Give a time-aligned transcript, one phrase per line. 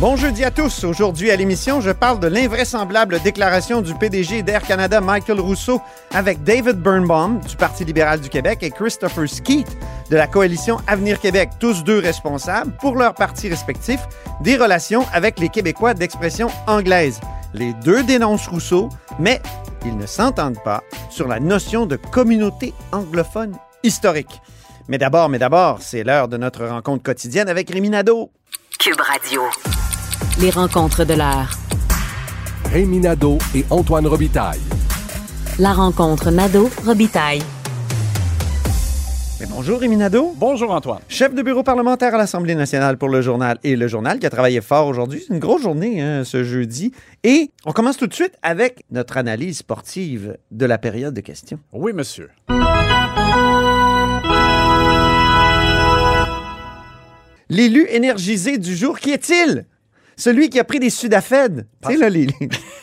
[0.00, 0.84] Bon jeudi à tous.
[0.84, 5.78] Aujourd'hui à l'émission, je parle de l'invraisemblable déclaration du PDG d'Air Canada, Michael Rousseau,
[6.14, 9.66] avec David Birnbaum du Parti libéral du Québec et Christopher Skeet
[10.08, 14.00] de la coalition Avenir Québec, tous deux responsables, pour leurs partis respectifs,
[14.40, 17.20] des relations avec les Québécois d'expression anglaise.
[17.52, 18.88] Les deux dénoncent Rousseau,
[19.18, 19.42] mais
[19.84, 24.40] ils ne s'entendent pas sur la notion de communauté anglophone historique.
[24.88, 28.30] Mais d'abord, mais d'abord, c'est l'heure de notre rencontre quotidienne avec Rémi Nadeau.
[28.78, 29.42] Cube Radio.
[30.40, 31.50] Les rencontres de l'heure.
[32.72, 34.60] Rémi Nadeau et Antoine Robitaille.
[35.58, 37.42] La rencontre Nadeau-Robitaille.
[39.40, 40.34] Mais bonjour Rémi Nadeau.
[40.36, 41.00] Bonjour Antoine.
[41.08, 44.30] Chef de bureau parlementaire à l'Assemblée nationale pour le journal et le journal qui a
[44.30, 45.22] travaillé fort aujourd'hui.
[45.26, 46.92] C'est une grosse journée hein, ce jeudi.
[47.24, 51.58] Et on commence tout de suite avec notre analyse sportive de la période de questions.
[51.72, 52.30] Oui, monsieur.
[57.48, 59.66] L'élu énergisé du jour, qui est-il?
[60.20, 61.66] Celui qui a pris des sudafed.
[61.82, 62.26] Tu sais, là, les,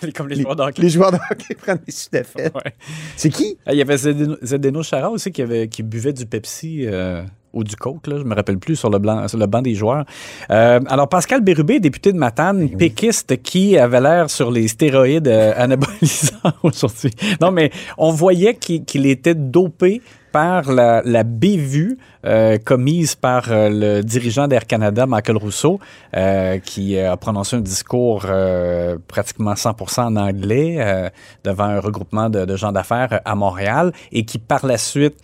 [0.02, 0.82] les, Comme les joueurs d'hockey.
[0.82, 2.52] les joueurs de hockey prennent des sudafed.
[2.56, 2.74] Ouais.
[3.16, 3.58] C'est qui?
[3.66, 7.22] Ah, Il y avait Zdeno, Chara aussi qui, avait, qui buvait du Pepsi euh,
[7.54, 9.76] ou du Coke, là, je me rappelle plus, sur le, blanc, sur le banc des
[9.76, 10.06] joueurs.
[10.50, 15.54] Euh, alors, Pascal Bérubé, député de Matane, péquiste qui avait l'air sur les stéroïdes euh,
[15.56, 17.12] anabolisants aujourd'hui.
[17.40, 20.02] Non, mais on voyait qu'il qu'il était dopé
[20.32, 25.80] par la, la bévue euh, commise par euh, le dirigeant d'Air Canada, Michael Rousseau,
[26.16, 31.12] euh, qui a prononcé un discours euh, pratiquement 100% en anglais
[31.44, 35.16] devant un regroupement de, de gens d'affaires à Montréal et qui, par la suite,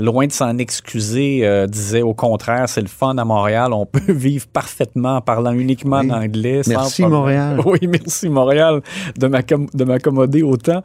[0.00, 4.46] loin de s'en excuser, disait au contraire, c'est le fun à Montréal, on peut vivre
[4.46, 6.10] parfaitement en parlant uniquement Oui.
[6.10, 6.62] en anglais.
[6.66, 7.02] Merci.
[7.04, 7.60] Montréal.
[7.66, 8.80] Oui, merci Montréal
[9.18, 10.82] de m'accom- de m'accommoder autant.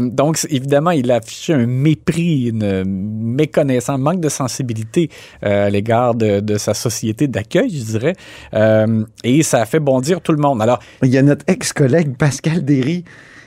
[0.00, 4.69] Donc, évidemment, il a affiché un mépris, une méconnaissance, un manque de sensibilité
[5.44, 8.14] euh, à l'égard de, de sa société d'accueil, je dirais.
[8.54, 10.60] Euh, et ça a fait bondir tout le monde.
[10.62, 13.04] Alors, Il y a notre ex-collègue Pascal Derry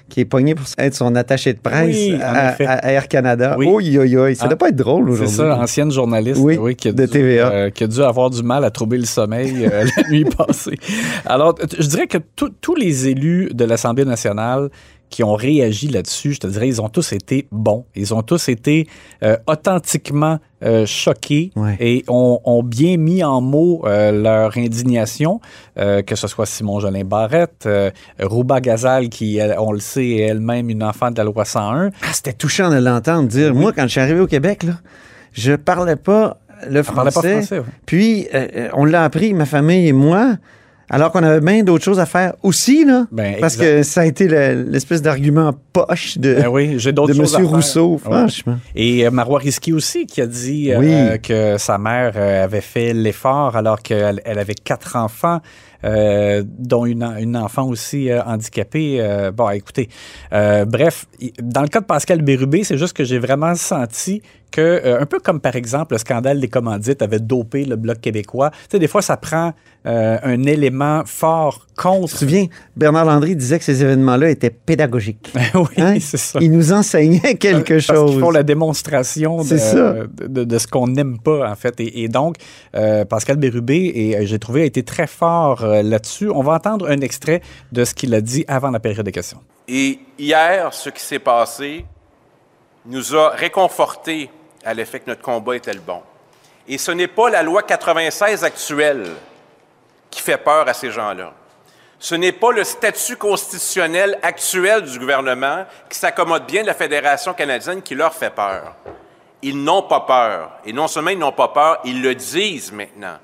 [0.10, 3.56] qui est pogné pour être son attaché de presse Oui, à, Air Canada.
[3.58, 3.66] Oui.
[3.68, 4.48] Oh, yo, yo, ça Ah.
[4.50, 5.36] doit pas être drôle c'est aujourd'hui.
[5.38, 7.48] ça, ancienne journaliste Oui, qui, a de dû, TVA.
[7.52, 10.78] euh, qui a dû avoir du mal à trouver le sommeil euh, la nuit passée.
[11.26, 14.70] Alors, je dirais que tous les élus de l'Assemblée nationale
[15.14, 17.86] qui ont réagi là-dessus, je te dirais, ils ont tous été bons.
[17.96, 18.88] Ils ont tous été
[19.22, 21.78] euh, authentiquement euh, choqués Ouais.
[21.80, 25.40] et ont, ont bien mis en mots euh, leur indignation,
[25.76, 27.70] que ce soit Simon Jolin Barrette,
[28.20, 31.90] Rouba Gazal, qui, elle, on le sait, est elle-même une enfant de la loi 101.
[32.02, 33.54] Ah, c'était touchant de l'entendre dire.
[33.54, 34.74] Moi, quand je suis arrivé au Québec, là,
[35.34, 36.38] je parlais pas
[36.68, 37.12] le français.
[37.14, 37.60] pas français.
[37.60, 37.66] ouais.
[37.86, 38.28] Puis,
[38.74, 40.38] on l'a appris, ma famille et moi,
[40.94, 43.06] alors qu'on avait bien d'autres choses à faire aussi, là.
[43.12, 47.36] Ben, parce que ça a été le- l'espèce d'argument poche de, Ben oui, de choses
[47.36, 47.46] à M.
[47.46, 47.98] Rousseau, Ouais.
[48.00, 48.58] franchement.
[48.76, 50.80] Et euh, Marois Risky aussi, qui a dit euh,
[51.14, 51.20] Oui.
[51.22, 55.40] que sa mère euh, avait fait l'effort alors qu'elle elle avait quatre enfants,
[55.84, 58.98] euh, dont une, en- une enfant aussi euh, handicapée.
[59.02, 59.90] Euh, bon, écoutez,
[60.32, 61.06] bref,
[61.42, 64.22] dans le cas de Pascal Bérubé, c'est juste que j'ai vraiment senti
[64.54, 68.00] que, euh, un peu comme par exemple le scandale des commandites avait dopé le Bloc
[68.00, 69.54] québécois, tu sais, des fois ça prend
[69.86, 72.16] euh, un élément fort Tu te contre.
[72.18, 72.46] souviens,
[72.78, 75.34] Bernard Landry disait que ces événements-là étaient pédagogiques.
[75.56, 75.98] oui, Hein?
[76.00, 76.40] c'est ça.
[76.42, 78.12] Il nous enseignait quelque Parce chose.
[78.12, 79.94] qu'ils font la démonstration de, C'est ça.
[79.94, 81.80] de, de- de ce qu'on n'aime pas, en fait.
[81.82, 82.36] Et, et donc,
[82.76, 86.30] euh, Pascal Bérubé, et euh, j'ai trouvé, a été très fort euh, là-dessus.
[86.30, 87.42] On va entendre un extrait
[87.74, 89.40] de ce qu'il a dit avant la période de questions.
[89.68, 91.84] Et hier, ce qui s'est passé
[92.86, 94.30] nous a réconfortés
[94.66, 96.02] à l'effet que notre combat était le bon.
[96.68, 99.08] Et ce n'est pas la loi 96 actuelle
[100.10, 101.34] qui fait peur à ces gens-là.
[102.00, 107.34] Ce n'est pas le statut constitutionnel actuel du gouvernement qui s'accommode bien de la Fédération
[107.34, 108.76] canadienne qui leur fait peur.
[109.42, 110.52] Ils n'ont pas peur.
[110.66, 113.18] Et non seulement ils n'ont pas peur, ils le disent maintenant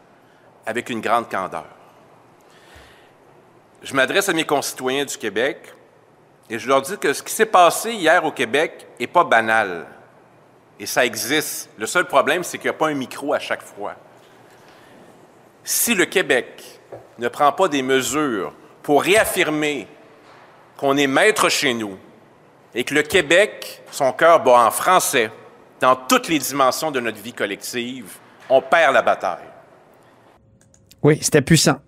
[0.66, 1.66] avec une grande candeur.
[3.82, 5.74] Je m'adresse à mes concitoyens du Québec
[6.50, 9.86] et je leur dis que ce qui s'est passé hier au Québec n'est pas banal.
[10.80, 11.70] Et ça existe.
[11.78, 13.96] Le seul problème, c'est qu'il n'y a pas un micro à chaque fois.
[15.64, 16.80] Si le Québec
[17.18, 19.88] ne prend pas des mesures pour réaffirmer
[20.78, 21.98] qu'on est maître chez nous
[22.74, 25.30] et que le Québec, son cœur bat en français
[25.82, 28.18] dans toutes les dimensions de notre vie collective,
[28.50, 29.44] on perd la bataille.
[31.04, 31.80] Oui, c'était puissant.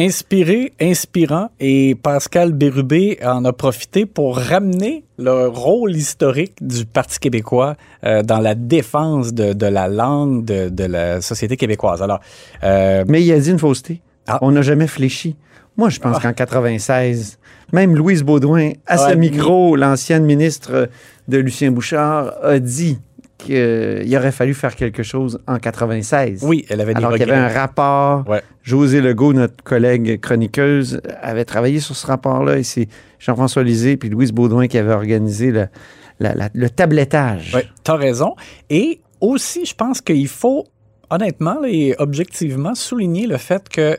[0.00, 7.18] Inspiré, inspirant, et Pascal Bérubé en a profité pour ramener le rôle historique du Parti
[7.18, 7.74] québécois
[8.04, 12.00] euh, dans la défense de, de la langue de, de, la société québécoise.
[12.00, 12.20] Alors,
[12.62, 14.00] euh, Mais il a dit une fausseté.
[14.28, 14.38] Ah.
[14.40, 15.34] On n'a jamais fléchi.
[15.76, 17.36] Moi, je pense qu'en 96,
[17.72, 20.88] même Louise Baudouin, à Ouais, ce micro, l'ancienne ministre
[21.26, 23.00] de Lucien Bouchard, a dit
[23.38, 26.40] qu'il aurait fallu faire quelque chose en 96.
[26.42, 28.28] oui, elle avait des Alors qu'il y avait un rapport.
[28.28, 28.42] Ouais.
[28.62, 32.88] José Legault, notre collègue chroniqueuse, avait travaillé sur ce rapport-là et c'est
[33.18, 35.68] Jean-François Lisée puis Louise Baudouin qui avaient organisé le,
[36.20, 37.52] la- la- le tablettage.
[37.54, 38.34] Oui, tu as raison.
[38.70, 40.64] Et aussi, je pense qu'il faut,
[41.10, 43.96] honnêtement là, et objectivement, souligner le fait que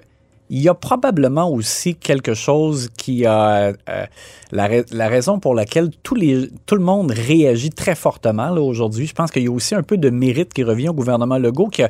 [0.49, 4.05] il y a probablement aussi quelque chose qui a euh,
[4.51, 9.05] la, ra- la raison pour laquelle les, tout le monde réagit très fortement aujourd'hui.
[9.07, 11.67] Je pense qu'il y a aussi un peu de mérite qui revient au gouvernement Legault
[11.67, 11.89] qui a,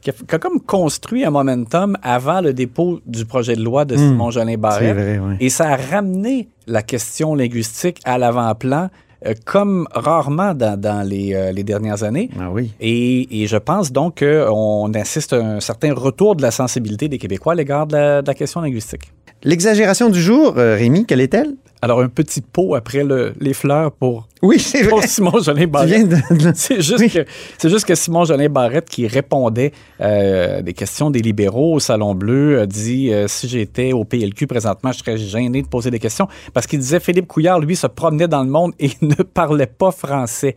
[0.00, 3.84] qui a, qui a comme construit un momentum avant le dépôt du projet de loi
[3.84, 4.94] de Simon Jolin C'est Barrette.
[4.96, 5.34] vrai, oui.
[5.40, 8.88] Et ça a ramené la question linguistique à l'avant-plan,
[9.26, 12.30] euh, comme rarement dans, dans les, euh, les dernières années.
[12.38, 12.72] Ah oui.
[12.80, 17.18] Et, et je pense donc qu'on assiste à un certain retour de la sensibilité des
[17.18, 19.12] Québécois à l'égard de la, de la question linguistique.
[19.42, 21.54] L'exagération du jour, euh, Rémi, quelle est-elle?
[21.82, 25.06] Alors, un petit pot après le- les fleurs pour, Oui, c'est pour vrai.
[25.08, 26.08] Simon Jolin Tu viens Barrette.
[26.08, 27.08] de- C'est juste, Oui.
[27.10, 27.24] que,
[27.56, 32.14] c'est juste que Simon Jolin Barrette, qui répondait euh, des questions des libéraux au Salon
[32.14, 35.98] Bleu, a dit euh, si j'étais au PLQ présentement, je serais gêné de poser des
[35.98, 36.28] questions.
[36.52, 39.90] Parce qu'il disait Philippe Couillard, lui, se promenait dans le monde et ne parlait pas
[39.90, 40.56] français.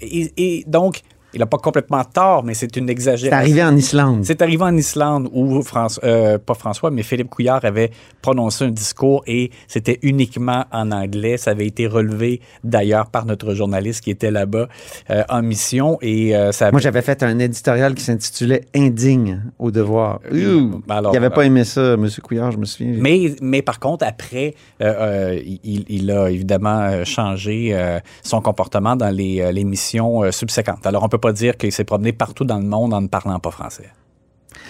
[0.00, 1.02] Et, et donc,
[1.34, 3.36] il n'a pas complètement tort, mais c'est une C'est exagération.
[3.36, 4.24] arrivé en Islande.
[4.24, 7.90] C'est arrivé en Islande où François, euh, pas François, mais Philippe Couillard avait
[8.22, 11.36] prononcé un discours et c'était uniquement en anglais.
[11.36, 14.68] Ça avait été relevé d'ailleurs par notre journaliste qui était là-bas
[15.10, 16.70] euh, en mission et euh, ça.
[16.70, 20.20] Moi, j'avais fait un éditorial qui s'intitulait Indigne au devoir.
[20.32, 20.82] Ouh.
[20.88, 22.08] alors, il n'avait pas aimé ça, M.
[22.22, 22.94] Couillard, je me souviens.
[22.98, 27.76] mais, mais par contre, après, il, il a évidemment changé
[28.22, 30.86] son comportement dans les, les missions subséquentes.
[30.86, 33.40] Alors, on peut pas dire qu'il s'est promené partout dans le monde en ne parlant
[33.40, 33.90] pas français.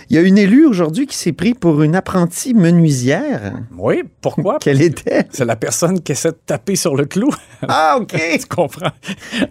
[0.09, 3.55] Il y a une élue aujourd'hui qui s'est pris pour une apprentie menuisière.
[3.77, 4.59] Oui, pourquoi?
[4.61, 5.27] Quelle était?
[5.31, 7.31] C'est la personne qui essaie de taper sur le clou.
[7.67, 8.15] Ah, OK.
[8.41, 8.93] tu comprends?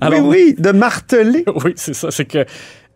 [0.02, 1.44] oui, oui, de marteler.
[1.66, 2.10] Oui, c'est ça.
[2.10, 2.46] C'est que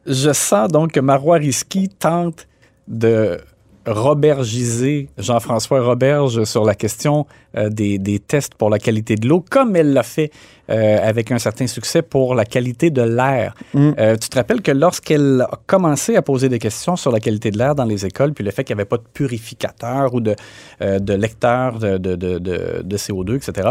[0.06, 2.48] je sens donc que Marois Risky tente
[2.88, 3.38] de
[3.86, 7.26] robergiser Jean-François Roberge sur la question
[7.70, 10.32] des, des tests pour la qualité de l'eau, comme elle l'a fait
[10.70, 13.54] euh, avec un certain succès pour la qualité de l'air.
[13.76, 17.52] Euh, tu te rappelles que lorsqu'elle a commencé à poser des questions sur la qualité
[17.52, 20.20] de l'air dans les écoles, puis le fait qu'il n'y avait pas de purificateur ou
[20.20, 20.36] de,
[20.82, 23.70] euh, de lecteur de, de, de, de- de CO2, etc.,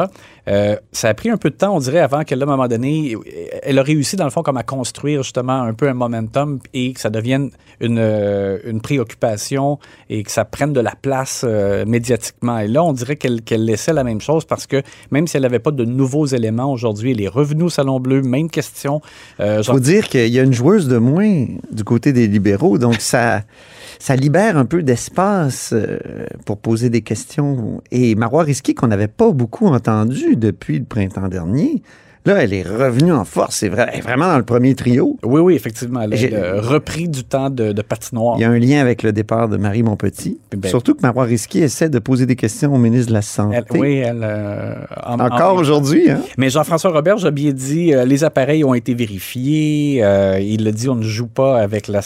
[0.48, 2.68] euh, ça a pris un peu de temps, on dirait, avant qu'elle, à un moment
[2.68, 3.14] donné,
[3.62, 6.92] elle a réussi, dans le fond, comme à construire justement un peu un momentum et
[6.92, 7.50] que ça devienne
[7.80, 9.78] une, euh, une préoccupation
[10.08, 12.58] et que ça prenne de la place euh, médiatiquement.
[12.58, 15.42] Et là, on dirait qu'elle qu'elle laissait la même chose parce que même si elle
[15.42, 17.28] n'avait pas de nouveaux éléments aujourd'hui, elle est
[17.62, 19.02] au Salon Bleu, même question.
[19.40, 22.96] Euh, faut dire qu'il y a une joueuse de moins du côté des libéraux, donc
[23.00, 23.42] ça,
[23.98, 25.98] ça libère un peu d'espace euh,
[26.46, 27.82] pour poser des questions.
[27.90, 31.82] Et Marois Risky, qu'on n'avait pas beaucoup entendu depuis le printemps dernier,
[32.26, 33.56] là, elle est revenue en force.
[33.56, 35.18] C'est vrai, elle est vraiment dans le premier trio.
[35.22, 36.02] Oui, oui, effectivement.
[36.02, 38.36] Elle a euh, repris du temps de, de patinoire.
[38.38, 40.38] Il y a un lien avec le départ de Marie Montpetit.
[40.56, 43.56] Ben- Surtout que Marois Risky essaie de poser des questions au ministre de la Santé.
[43.56, 44.20] Elle- oui, elle.
[44.22, 44.74] euh,
[45.04, 46.20] en- Encore en- aujourd'hui, hein?
[46.36, 50.00] Mais Jean-François Robert, j'ai bien dit, euh, les appareils ont été vérifiés.
[50.02, 52.00] euh, il le dit, on ne joue pas avec la,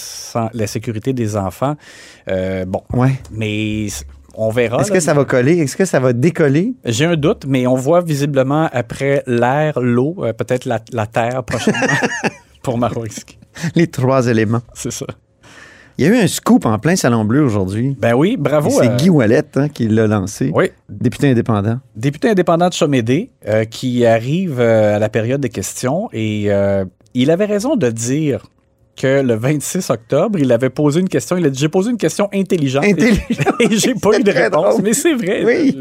[0.53, 1.77] la sécurité des enfants.
[2.67, 3.13] Bon, Ouais.
[3.33, 3.87] mais
[4.35, 4.81] on verra.
[4.81, 5.59] Est-ce que ça va coller?
[5.59, 6.75] Est-ce que ça va décoller?
[6.85, 11.43] J'ai un doute, mais on voit visiblement après l'air, l'eau, euh, peut-être la, la terre
[11.45, 11.87] prochainement
[12.63, 13.39] pour Maroiski.
[13.75, 14.63] Les trois éléments.
[14.75, 15.07] C'est ça.
[15.99, 17.95] Il y a eu un scoop en plein Salon Bleu aujourd'hui.
[18.01, 18.71] Ben oui, bravo.
[18.71, 20.51] C'est euh, Guy Wallet hein, qui l'a lancé.
[20.55, 21.79] Oui, Député indépendant.
[21.95, 26.49] député indépendant de Chomédé euh, qui arrive à la période des questions et
[27.13, 28.47] il avait raison de dire
[29.01, 31.37] que le 26 octobre, il avait posé une question.
[31.37, 32.85] Il a dit J'ai posé une question intelligente.
[32.85, 33.55] et- Intelligente.
[33.61, 34.51] Et, j'ai pas eu de réponse.
[34.75, 34.83] drôle.
[34.83, 35.43] Mais c'est vrai.
[35.45, 35.79] Oui.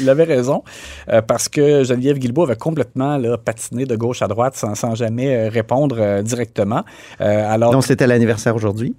[0.00, 0.62] Il avait raison.
[1.10, 4.94] Euh, parce que Geneviève Guilbeault avait complètement là, patiné de gauche à droite sans, sans
[4.94, 6.84] jamais euh, répondre euh, directement.
[7.20, 8.94] Euh, alors, Donc, c'était l'anniversaire aujourd'hui,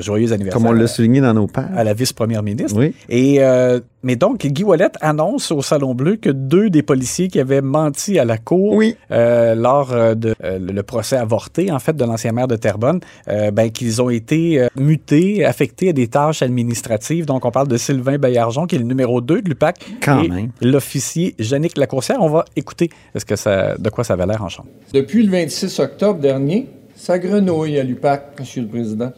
[0.00, 0.60] joyeux anniversaire.
[0.62, 1.66] comme on l'a à- souligné dans nos pages.
[1.76, 2.78] à la vice-première ministre.
[2.78, 2.94] Oui.
[3.08, 7.38] Et euh, mais donc Guy Wallet annonce au Salon Bleu que deux des policiers qui
[7.38, 8.96] avaient menti à la cour Oui.
[9.12, 13.00] euh, lors euh, de euh, le procès avorté en fait de l'ancien maire de Terrebonne,
[13.28, 17.26] euh, ben qu'ils ont été euh, mutés, affectés à des tâches administratives.
[17.26, 20.28] Donc on parle de Sylvain Bayarjon qui est le numéro 2 de l'UPAC Quand et
[20.28, 20.50] même.
[20.60, 22.18] l'officier Yannick Lacourcière.
[22.20, 24.68] On va écouter est-ce que ça de quoi ça avait l'air en chambre.
[24.92, 29.12] Depuis le 26 octobre dernier, ça grenouille à l'UPAC, Monsieur le Président.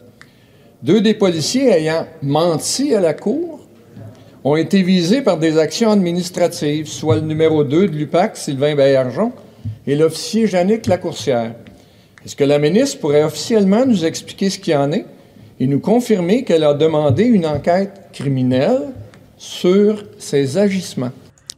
[0.83, 3.59] Deux des policiers ayant menti à la Cour
[4.43, 9.31] ont été visés par des actions administratives, soit le numéro 2 de l'UPAC, Sylvain Baillargeon,
[9.87, 11.55] et l'officier Jannick Lacourcière.
[12.23, 15.05] Est-ce que la ministre pourrait officiellement nous expliquer ce qu'il en est
[15.59, 18.93] et nous confirmer qu'elle a demandé une enquête criminelle
[19.37, 21.11] sur ces agissements?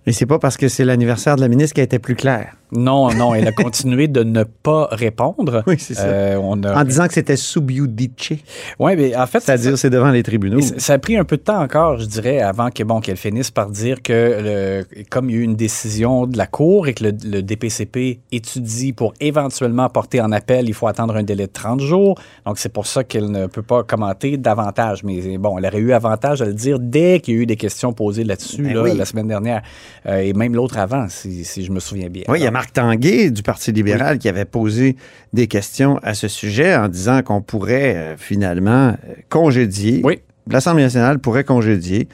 [0.06, 2.56] Et c'est pas parce que c'est l'anniversaire de la ministre qu'elle était plus claire.
[2.72, 5.64] Non, non, elle a continué de ne pas répondre.
[5.68, 6.04] Oui, c'est ça.
[6.04, 6.82] Euh, on a...
[6.82, 8.40] En disant que c'était subiudice.
[8.80, 10.60] Oui, mais en fait, C'est-à-dire, c'est devant les tribunaux.
[10.78, 13.52] Ça a pris un peu de temps encore, je dirais, avant que bon qu'elle finisse
[13.52, 16.94] par dire que le- comme il y a eu une décision de la Cour et
[16.94, 21.48] que le, le DPCP étudie pour éventuellement porter en appel, il faut attendre un délai
[21.48, 22.20] de 30 jours.
[22.46, 25.04] Donc c'est pour ça qu'elle ne peut pas commenter davantage.
[25.04, 27.56] Mais bon, elle aurait eu avantage à le dire dès qu'il y a eu des
[27.56, 28.96] questions posées là-dessus Ben là, oui.
[28.98, 29.62] la semaine dernière.
[30.06, 32.24] Euh, et même l'autre avant, si, si je me souviens bien.
[32.28, 34.96] Oui, il y a Marc Tanguay du Parti libéral qui avait posé
[35.32, 40.22] des questions à ce sujet en disant qu'on pourrait euh, finalement euh, congédier, Oui.
[40.50, 42.08] l'Assemblée nationale pourrait congédier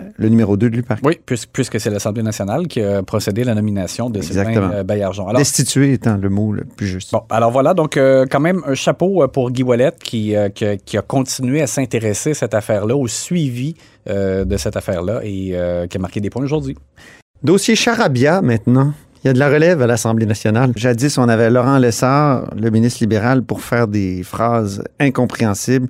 [0.00, 1.00] euh, le numéro 2 de l'UPAC.
[1.04, 4.68] Oui, puis- puisque c'est l'Assemblée nationale qui a procédé à la nomination de Exactement.
[4.70, 5.28] Sylvain Baillargeon.
[5.28, 7.12] Alors, Destituer étant le mot le plus juste.
[7.12, 10.64] Bon, alors voilà, donc euh, quand même un chapeau pour Guy Wallet qui, euh, qui,
[10.64, 13.74] a- qui a continué à s'intéresser à cette affaire-là, au suivi
[14.08, 15.54] euh, de cette affaire-là et
[15.90, 16.78] qui a marqué des points aujourd'hui.
[17.42, 18.94] Dossier Charabia maintenant.
[19.24, 20.72] Il y a de la relève à l'Assemblée nationale.
[20.74, 25.86] Jadis, on avait Laurent Lessard, le ministre libéral, pour faire des phrases incompréhensibles.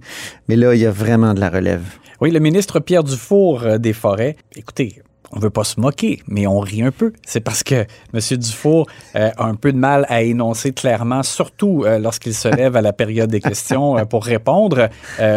[0.49, 1.83] Mais là, il y a vraiment de la relève.
[2.21, 5.01] Oui, le ministre Pierre Dufour euh, des Forêts, écoutez,
[5.33, 7.13] on veut pas se moquer, mais on rit un peu.
[7.27, 8.39] C'est parce que M.
[8.39, 8.87] Dufour
[9.17, 12.83] euh, a un peu de mal à énoncer clairement, surtout euh, lorsqu'il se lève à
[12.83, 14.89] la période des questions euh, pour répondre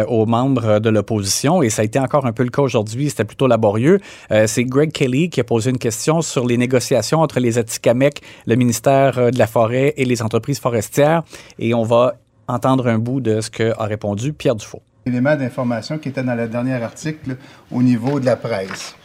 [0.08, 1.62] aux membres de l'opposition.
[1.62, 3.08] Et ça a été encore un peu le cas aujourd'hui.
[3.08, 4.00] C'était plutôt laborieux.
[4.46, 8.56] C'est Greg Kelly qui a posé une question sur les négociations entre les Atikamekw, le
[8.56, 11.22] ministère de la Forêt et les entreprises forestières.
[11.58, 12.16] Et on va
[12.48, 14.82] entendre un bout de ce qu'a répondu Pierre Dufour.
[15.06, 17.36] éléments d'information qui étaient dans le dernier article
[17.70, 18.96] au niveau de la presse.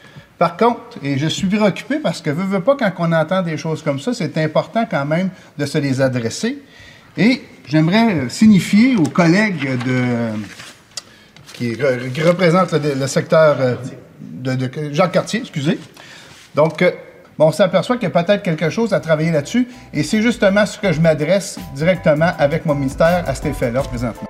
[0.42, 3.58] Par contre, et je suis préoccupé parce que, veux, veux pas, quand on entend des
[3.58, 6.58] choses comme ça, c'est important quand même de se les adresser.
[7.16, 10.02] Et j'aimerais signifier aux collègues de,
[11.54, 13.76] qui, re- représentent le, secteur euh,
[14.20, 15.78] de, de Jacques Cartier, excusez.
[16.56, 16.90] Donc, euh,
[17.38, 19.68] bon, on s'aperçoit qu'il y a peut-être quelque chose à travailler là-dessus.
[19.94, 24.28] Et c'est justement ce que je m'adresse directement avec mon ministère à cet effet-là présentement.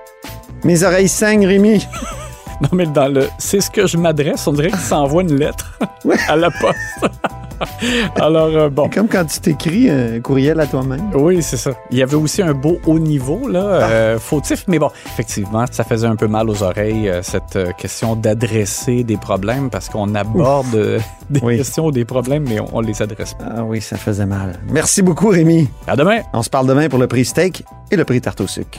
[0.62, 1.86] Mes oreilles saignent, Rémi.
[2.62, 5.78] Non, mais dans le c'est ce que je m'adresse, on dirait qu'il s'envoie une lettre
[6.28, 7.12] à la poste.
[8.16, 8.88] Alors, euh, bon.
[8.88, 11.10] Comme quand tu t'écris un courriel à toi-même.
[11.14, 11.70] Oui, c'est ça.
[11.92, 15.84] Il y avait aussi un beau haut niveau, là, euh, fautif, mais bon, effectivement, ça
[15.84, 21.00] faisait un peu mal aux oreilles, euh, cette question d'adresser des problèmes, parce qu'on aborde
[21.30, 21.56] des Oui.
[21.58, 23.44] questions ou des problèmes, mais on, on les adresse pas.
[23.58, 24.58] Ah oui, ça faisait mal.
[24.68, 25.68] Merci beaucoup, Rémi.
[25.86, 26.20] À demain!
[26.32, 28.78] On se parle demain pour le prix steak et le prix tarte au sucre.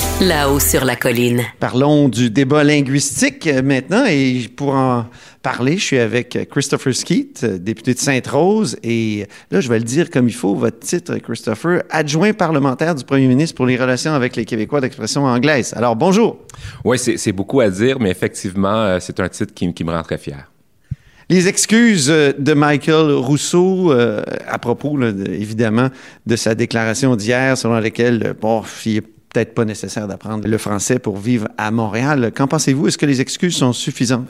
[0.21, 1.41] là-haut sur la colline.
[1.59, 5.07] Parlons du débat linguistique euh, maintenant et pour en
[5.41, 9.83] parler, je suis avec Christopher Skeet, euh, député de Sainte-Rose et là, je vais le
[9.83, 14.13] dire comme il faut, votre titre, Christopher, adjoint parlementaire du premier ministre pour les relations
[14.13, 15.73] avec les Québécois d'expression anglaise.
[15.75, 16.37] Alors, bonjour.
[16.85, 20.19] Oui, c'est beaucoup à dire, mais effectivement, euh, c'est un titre qui, me rend très
[20.19, 20.51] fier.
[21.29, 25.89] Les excuses de Michael Rousseau euh, à propos, là, évidemment,
[26.27, 30.99] de sa déclaration d'hier selon laquelle, bon, il est peut-être pas nécessaire d'apprendre le français
[30.99, 32.31] pour vivre à Montréal.
[32.35, 32.87] Qu'en pensez-vous?
[32.87, 34.27] Est-ce que les excuses sont suffisantes?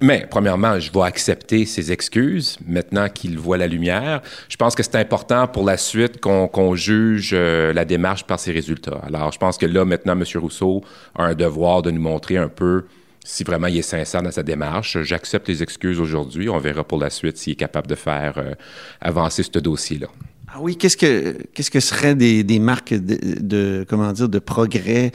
[0.00, 4.22] Mais, premièrement, je vais accepter ses excuses maintenant qu'il voit la lumière.
[4.48, 8.52] Je pense que c'est important pour la suite qu'on juge euh, la démarche par ses
[8.52, 9.00] résultats.
[9.06, 10.24] Alors, je pense que là, maintenant, M.
[10.36, 10.82] Rousseau
[11.16, 12.84] a un devoir de nous montrer un peu
[13.24, 14.98] si vraiment il est sincère dans sa démarche.
[15.02, 16.48] J'accepte les excuses aujourd'hui.
[16.50, 18.54] On verra pour la suite s'il est capable de faire euh,
[19.00, 20.08] avancer ce dossier-là.
[20.56, 25.10] Ah oui, qu'est-ce que qu'est-ce que seraient des, des marques de, comment dire de progrès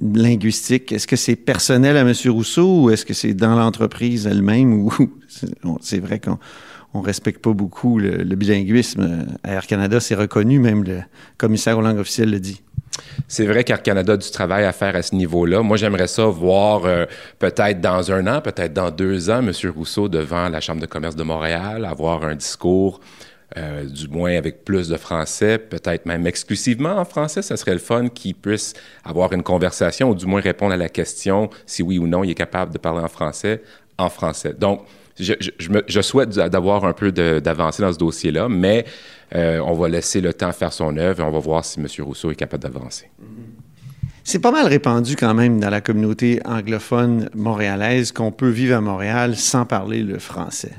[0.00, 2.14] linguistique Est-ce que c'est personnel à M.
[2.28, 4.90] Rousseau ou est-ce que c'est dans l'entreprise elle-même ou
[5.82, 6.38] c'est- vrai qu'on
[6.94, 11.00] on respecte pas beaucoup le, bilinguisme Air Canada, c'est reconnu, même le
[11.36, 12.62] commissaire aux langues officielles le dit.
[13.28, 15.60] C'est vrai qu'Air Canada a du travail à faire à ce niveau-là.
[15.60, 17.04] Moi, j'aimerais ça voir euh,
[17.38, 19.52] peut-être dans un an, peut-être dans deux ans, M.
[19.74, 23.00] Rousseau devant la Chambre de commerce de Montréal, avoir un discours,
[23.56, 27.40] euh, du moins avec plus de français, peut-être même exclusivement en français.
[27.40, 30.88] Ça serait le fun qu'il puisse avoir une conversation ou du moins répondre à la
[30.88, 33.62] question si oui ou non il est capable de parler en français,
[33.96, 34.54] en français.
[34.58, 34.84] Donc,
[35.20, 38.84] je, souhaite d'avoir un peu d'avancée dans ce dossier-là, mais
[39.34, 41.86] euh, on va laisser le temps faire son œuvre et on va voir si M.
[42.00, 43.08] Rousseau est capable d'avancer.
[44.24, 48.80] C'est pas mal répandu quand même dans la communauté anglophone montréalaise qu'on peut vivre à
[48.80, 50.72] Montréal sans parler le français.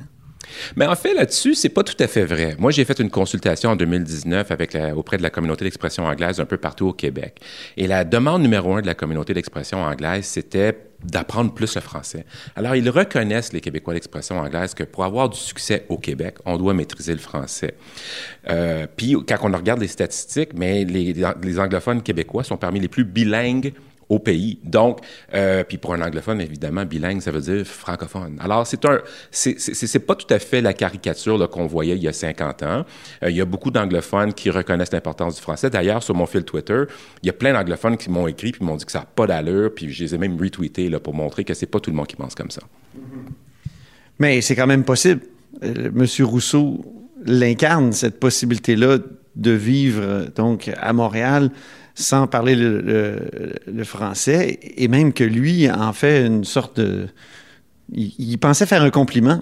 [0.75, 2.55] Mais en fait, là-dessus, c'est pas tout à fait vrai.
[2.59, 6.39] Moi, j'ai fait une consultation en 2019 avec la- auprès de la communauté d'expression anglaise
[6.39, 7.37] un peu partout au Québec.
[7.77, 12.25] Et la demande numéro un de la communauté d'expression anglaise, c'était d'apprendre plus le français.
[12.55, 16.57] Alors, ils reconnaissent, les Québécois d'expression anglaise, que pour avoir du succès au Québec, on
[16.57, 17.75] doit maîtriser le français.
[18.49, 23.03] Euh, puis, quand on regarde les statistiques, mais les anglophones québécois sont parmi les plus
[23.03, 23.73] bilingues
[24.09, 24.59] au pays.
[24.63, 24.99] Donc,
[25.33, 28.37] euh, puis pour un anglophone, évidemment, bilingue, ça veut dire francophone.
[28.39, 28.99] Alors, c'est un,
[29.31, 32.85] c'est, pas tout à fait la caricature qu'on voyait il y a 50 ans.
[33.23, 35.69] Euh, il y a beaucoup d'anglophones qui reconnaissent l'importance du français.
[35.69, 36.83] D'ailleurs, sur mon fil Twitter,
[37.23, 39.27] il y a plein d'anglophones qui m'ont écrit puis m'ont dit que ça n'a pas
[39.27, 41.95] d'allure, puis je les ai même retweetés là, pour montrer que c'est pas tout le
[41.95, 42.61] monde qui pense comme ça.
[44.19, 45.21] Mais c'est quand même possible.
[45.63, 46.85] Euh, Monsieur Rousseau
[47.25, 48.99] l'incarne, cette possibilité-là
[49.35, 51.49] de vivre donc à Montréal
[51.95, 52.81] sans parler le,
[53.67, 57.07] le- français, et même que lui en fait une sorte de...
[57.93, 59.41] Il pensait faire un compliment.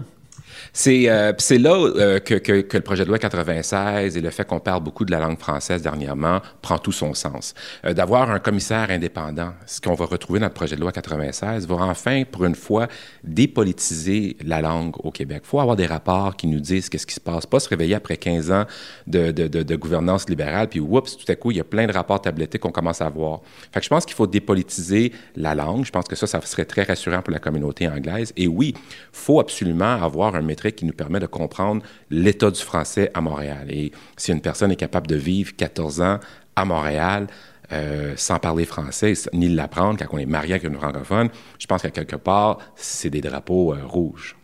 [0.75, 4.59] C'est euh, là euh, que, que, le projet de loi 96 et le fait qu'on
[4.59, 7.53] parle beaucoup de la langue française dernièrement prend tout son sens.
[7.85, 11.67] Euh, D'avoir un commissaire indépendant, ce qu'on va retrouver dans le projet de loi 96,
[11.67, 12.87] va enfin, pour une fois,
[13.23, 15.43] dépolitiser la langue au Québec.
[15.45, 17.93] Il faut avoir des rapports qui nous disent qu'est-ce qui se passe, pas se réveiller
[17.93, 18.65] après 15 ans
[19.05, 21.93] de, de, de, gouvernance libérale, puis oups, tout à coup, il y a plein de
[21.93, 23.41] rapports tablettés qu'on commence à voir.
[23.71, 25.85] Fait que je pense qu'il faut dépolitiser la langue.
[25.85, 28.33] Je pense que ça, ça serait très rassurant pour la communauté anglaise.
[28.35, 28.73] Et oui,
[29.11, 33.67] faut absolument avoir un qui nous permet de comprendre l'état du français à Montréal.
[33.69, 36.19] Et si une personne est capable de vivre 14 ans
[36.55, 37.27] à Montréal,
[37.71, 41.81] euh, sans parler français, ni l'apprendre quand on est marié avec une francophone, je pense
[41.81, 44.35] qu'à quelque part, c'est des drapeaux euh, rouges.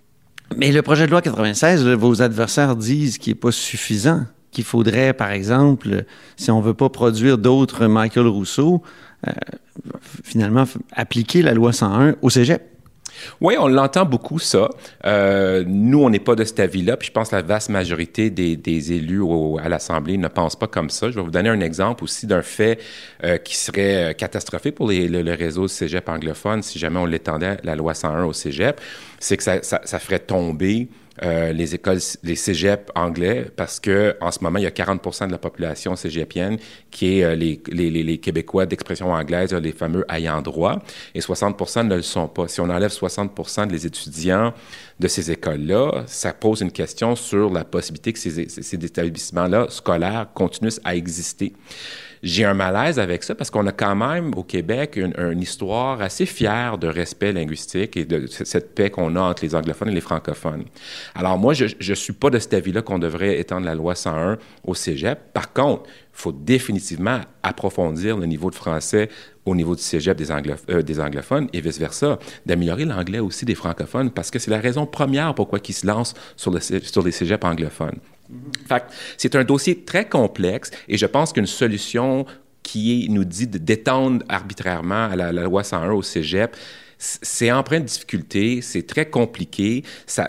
[0.56, 4.64] Mais le projet de loi 96, là, vos adversaires disent qu'il n'est pas suffisant, qu'il
[4.64, 6.06] faudrait, par exemple,
[6.38, 8.82] si on ne veut pas produire d'autres Michael Rousseau,
[9.28, 9.32] euh,
[10.24, 12.79] finalement appliquer la loi 101 au cégep.
[13.42, 14.70] Oui, on l'entend beaucoup, ça.
[15.06, 18.30] Euh, nous, on n'est pas de cet avis-là, puis je pense que la vaste majorité
[18.30, 19.24] des, élus
[19.62, 21.10] à l'Assemblée ne pensent pas comme ça.
[21.10, 22.80] Je vais vous donner un exemple aussi d'un fait
[23.24, 27.76] euh, qui serait euh, catastrophique pour le, réseau cégep anglophone si jamais on l'étendait, la
[27.76, 28.80] loi 101 au cégep.
[29.20, 30.88] C'est que ça ferait tomber
[31.24, 35.28] euh, les écoles, les cégeps anglais, parce que en ce moment, il y a 40%
[35.28, 36.58] de la population cégepienne
[36.92, 40.82] qui est euh, les, les, les, Québécois d'expression anglaise, les fameux ayants droit,
[41.14, 42.48] et 60% ne le sont pas.
[42.48, 44.54] Si on enlève 60% des étudiants
[45.00, 50.28] de ces écoles-là, ça pose une question sur la possibilité que ces, ces établissements-là scolaires
[50.34, 51.54] continuent à exister.
[52.22, 56.26] J'ai un malaise avec ça parce qu'on a quand même au Québec une, histoire assez
[56.26, 60.02] fière de respect linguistique et de cette paix qu'on a entre les anglophones et les
[60.02, 60.66] francophones.
[61.16, 64.38] Alors moi, je ne suis pas de cet avis-là qu'on devrait étendre la loi 101
[64.66, 65.32] au cégep.
[65.34, 69.10] Par contre, il faut définitivement approfondir le niveau de français
[69.46, 70.20] au niveau du cégep
[70.70, 74.86] euh, des anglophones et vice-versa, d'améliorer l'anglais aussi des francophones parce que c'est la raison
[74.86, 78.00] première pourquoi ils se lancent sur, le, sur les cégeps anglophones.
[78.68, 78.84] Fait
[79.18, 82.26] c'est un dossier très complexe et je pense qu'une solution
[82.64, 86.56] qui nous dit de- d'étendre arbitrairement la, loi 101 au cégep,
[87.00, 89.84] c'est empreint de difficulté, c'est très compliqué.
[90.06, 90.28] Ça,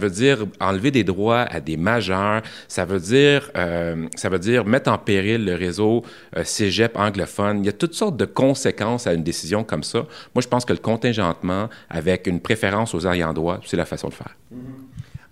[0.00, 2.42] veut dire enlever des droits à des majeurs.
[2.66, 6.02] Ça veut dire, euh, ça veut dire mettre en péril le réseau
[6.36, 7.60] euh, cégep anglophone.
[7.60, 10.00] Il y a toutes sortes de conséquences à une décision comme ça.
[10.34, 14.08] Moi, je pense que le contingentement, avec une préférence aux ayants droit, c'est la façon
[14.08, 14.36] de faire.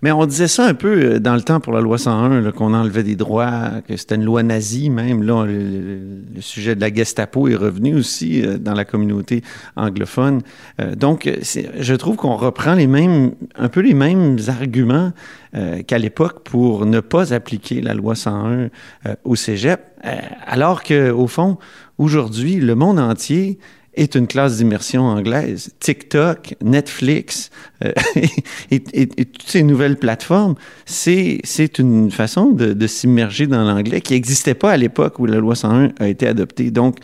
[0.01, 2.51] Mais on disait ça un peu euh, dans le temps pour la loi 101, là,
[2.51, 5.23] qu'on enlevait des droits, que c'était une loi nazie même.
[5.23, 9.41] Là, le, sujet de la Gestapo est revenu aussi euh, dans la communauté
[9.75, 10.41] anglophone.
[10.79, 15.11] Euh, donc, je trouve qu'on reprend les mêmes, un peu les mêmes arguments
[15.87, 18.69] qu'à l'époque pour ne pas appliquer la loi 101
[19.05, 19.81] euh, au cégep,
[20.45, 21.57] alors que au fond,
[21.97, 23.57] aujourd'hui, le monde entier
[23.97, 25.73] est une classe d'immersion anglaise.
[25.79, 27.49] TikTok, Netflix
[27.83, 27.91] euh,
[28.71, 30.55] et, toutes ces nouvelles plateformes,
[30.85, 31.41] c'est
[31.79, 35.91] une façon de, s'immerger dans l'anglais qui n'existait pas à l'époque où la loi 101
[35.99, 36.71] a été adoptée.
[36.71, 36.99] Donc,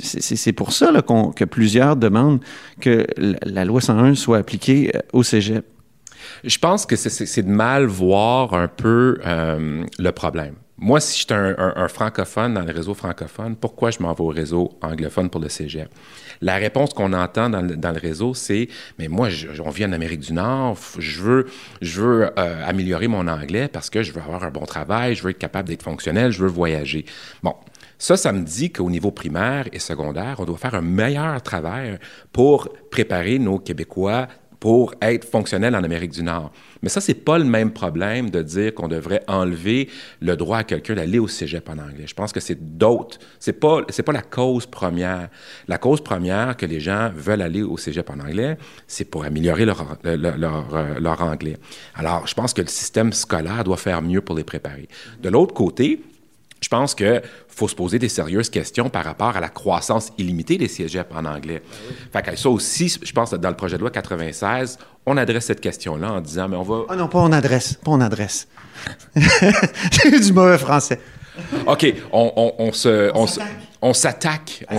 [0.00, 0.92] c'est- pour ça
[1.36, 2.40] que plusieurs demandent
[2.80, 5.64] que la, loi 101 soit appliquée euh, au cégep.
[6.44, 10.54] Je pense que c'est de mal voir un peu euh, le problème.
[10.84, 14.26] Moi, si j'étais un, un- francophone dans le réseau francophone, pourquoi je m'en vais au
[14.26, 15.88] réseau anglophone pour le cégep?
[16.40, 18.66] La réponse qu'on entend dans le, réseau, c'est
[18.98, 21.46] Mais moi, je- on vit en Amérique du Nord, je veux,
[21.80, 25.22] je veux euh, améliorer mon anglais parce que je veux avoir un bon travail, je
[25.22, 27.04] veux être capable d'être fonctionnel, je veux voyager.
[27.44, 27.54] Bon.
[27.96, 32.00] Ça, ça me dit qu'au niveau primaire et secondaire, on doit faire un meilleur travail
[32.32, 34.26] pour préparer nos Québécois
[34.58, 36.50] pour être fonctionnel en Amérique du Nord.
[36.82, 39.88] Mais ça, c'est pas le même problème de dire qu'on devrait enlever
[40.20, 42.06] le droit à quelqu'un d'aller au cégep en anglais.
[42.06, 43.18] Je pense que c'est d'autres.
[43.38, 45.28] C'est pas, c'est pas la cause première.
[45.68, 49.64] La cause première que les gens veulent aller au cégep en anglais, c'est pour améliorer
[49.64, 51.56] leur, leur, leur, leur anglais.
[51.94, 54.88] Alors, je pense que le système scolaire doit faire mieux pour les préparer.
[55.22, 56.00] De l'autre côté,
[56.62, 60.56] je pense qu'il faut se poser des sérieuses questions par rapport à la croissance illimitée
[60.56, 61.62] des cégeps en anglais.
[62.12, 65.46] Fait que ça aussi, je pense que dans le projet de loi 96, on adresse
[65.46, 66.84] cette question-là en disant, mais on va...
[66.88, 68.46] Ah non, pas on adresse, pas on adresse.
[69.16, 71.00] J'ai eu du mauvais français.
[71.66, 73.10] OK, on, on, on se...
[73.14, 73.40] On se-
[73.82, 74.64] on s'attaque.
[74.70, 74.78] On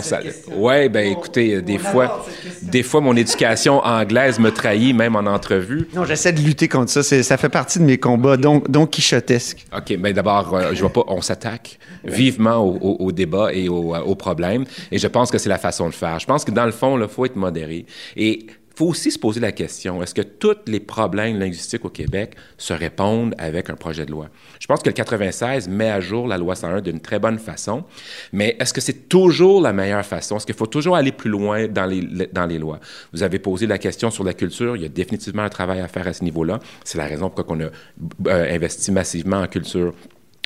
[0.61, 2.25] ouais, ben écoutez, des fois,
[2.61, 5.87] des fois, mon éducation anglaise me trahit, même en entrevue.
[5.93, 7.03] Non, j'essaie de lutter contre ça.
[7.03, 9.65] Ça fait partie de mes combats, donc, donc quichotesques.
[9.75, 13.67] OK, mais d'abord, euh, je vois pas, on s'attaque vivement au, au- au débat et
[13.69, 14.63] au, euh, au problème.
[14.91, 16.19] Et je pense que c'est la façon de faire.
[16.19, 17.85] Je pense que dans le fond, il faut être modéré.
[18.15, 22.35] Et faut aussi se poser la question, est-ce que tous les problèmes linguistiques au Québec
[22.57, 24.29] se répondent avec un projet de loi?
[24.59, 27.83] Je pense que le 96 met à jour la loi 101 d'une très bonne façon,
[28.31, 30.37] mais est-ce que c'est toujours la meilleure façon?
[30.37, 32.79] Est-ce qu'il faut toujours aller plus loin dans les, dans les lois?
[33.13, 34.75] Vous avez posé la question sur la culture.
[34.75, 36.59] Il y a définitivement un travail à faire à ce niveau-là.
[36.83, 37.71] C'est la raison pour laquelle
[38.25, 39.93] on a euh, investi massivement en culture.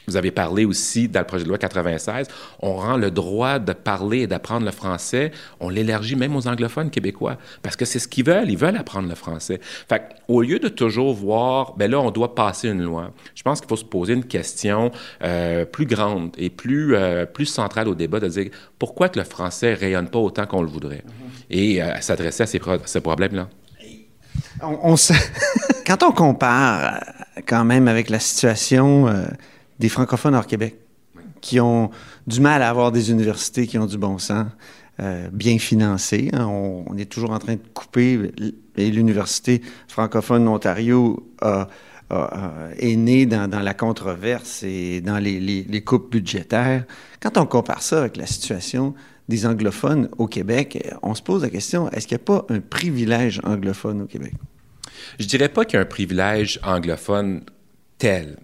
[0.09, 2.27] Vous avez parlé aussi dans le projet de loi 96,
[2.61, 6.89] on rend le droit de parler et d'apprendre le français, on l'élargit même aux anglophones
[6.89, 9.59] québécois, parce que c'est ce qu'ils veulent, ils veulent apprendre le français.
[9.89, 13.59] Fait au lieu de toujours voir, ben là, on doit passer une loi, je pense
[13.59, 14.91] qu'il faut se poser une question
[15.23, 19.25] euh, plus grande et plus, euh, plus centrale au débat, de dire pourquoi que le
[19.25, 21.03] français rayonne pas autant qu'on le voudrait,
[21.49, 23.49] et euh, s'adresser à ces, pro- ces problèmes-là.
[24.63, 25.11] On, on se-
[25.85, 27.03] Quand on compare
[27.45, 29.25] quand même avec la situation euh,
[29.79, 30.77] des francophones hors Québec,
[31.41, 31.91] qui ont
[32.25, 34.47] du mal à avoir des universités qui ont du bon sens,
[34.99, 38.31] euh, bien financées, hein, on, on est toujours en train de couper,
[38.77, 41.67] et l'université francophone d'Ontario a-
[42.09, 46.85] a- a- est née dans, dans la controverse et dans les, les- les coupes budgétaires.
[47.19, 48.95] Quand on compare ça avec la situation
[49.29, 52.59] des anglophones au Québec, on se pose la question, est-ce qu'il n'y a pas un
[52.61, 54.33] privilège anglophone au Québec?
[55.19, 57.41] Je dirais pas qu'il y a un privilège anglophone
[57.99, 58.37] tel.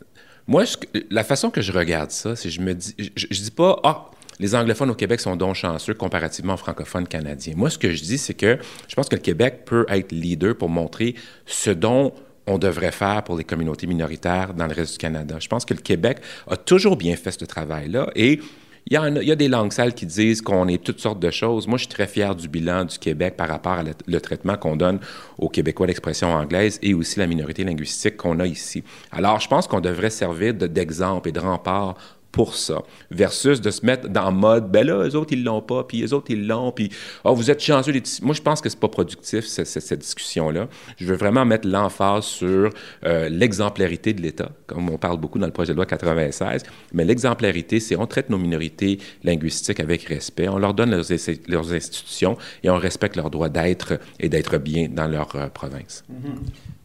[0.47, 0.65] Moi,
[1.10, 4.10] la façon que je regarde ça, c'est je me dis, je, je dis pas, ah,
[4.39, 7.53] les anglophones au Québec sont donc chanceux comparativement aux francophones canadiens.
[7.56, 10.58] Moi, ce que je dis, c'est que je pense que le Québec peut être leader
[10.58, 12.13] pour montrer ce dont
[12.45, 15.38] on devrait faire pour les communautés minoritaires dans le reste du Canada.
[15.39, 16.17] Je pense que le Québec
[16.49, 18.41] a toujours bien fait ce travail-là et
[18.87, 21.67] il y, a, des langues sales qui disent qu'on est toutes sortes de choses.
[21.67, 24.75] Moi, je suis très fier du bilan du Québec par rapport à le, traitement qu'on
[24.75, 24.99] donne
[25.37, 28.83] aux Québécois d'expression anglaise et aussi la minorité linguistique qu'on a ici.
[29.11, 31.95] Alors, je pense qu'on devrait servir de- d'exemple et de rempart
[32.33, 35.61] pour ça, versus de se mettre dans le mode, ben là, eux autres, ils l'ont
[35.61, 36.89] pas, puis eux autres, ils l'ont, puis
[37.23, 37.91] oh, vous êtes chanceux.
[37.91, 40.67] les Moi, je pense que c'est pas productif, ce- ce- cette discussion-là.
[40.97, 42.71] Je veux vraiment mettre l'emphase sur
[43.05, 47.05] euh, l'exemplarité de l'État, comme on parle beaucoup dans le projet de loi 96, mais
[47.05, 52.69] l'exemplarité, c'est on traite nos minorités linguistiques avec respect, on leur donne leurs, institutions et
[52.71, 56.03] on respecte leur droit d'être et d'être bien dans leur euh, province.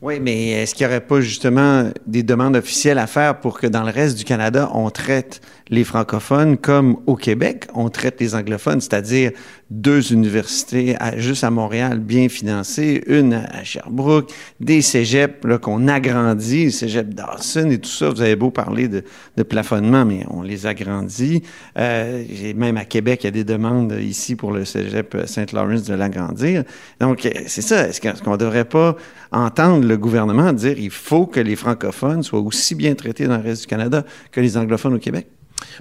[0.00, 3.66] Oui, mais est-ce qu'il n'y aurait pas justement des demandes officielles à faire pour que
[3.66, 8.36] dans le reste du Canada, on traite les francophones comme au Québec, on traite les
[8.36, 9.32] anglophones, c'est-à-dire
[9.70, 16.66] deux universités à- juste à Montréal bien financées, une à Sherbrooke, des cégeps qu'on agrandit,
[16.66, 18.08] le cégep Dawson et tout ça.
[18.10, 19.02] Vous avez beau parler de,
[19.42, 21.42] plafonnement, mais on les agrandit.
[21.78, 22.24] Euh,
[22.56, 26.64] même à Québec, il y a des demandes ici pour le cégep Saint-Lawrence de l'agrandir.
[27.00, 27.88] Donc, c'est ça.
[27.88, 28.96] Est-ce qu'on ne devrait pas
[29.32, 33.42] entendre le gouvernement dire il faut que les francophones soient aussi bien traités dans le
[33.42, 35.26] reste du Canada que les anglophones au Québec?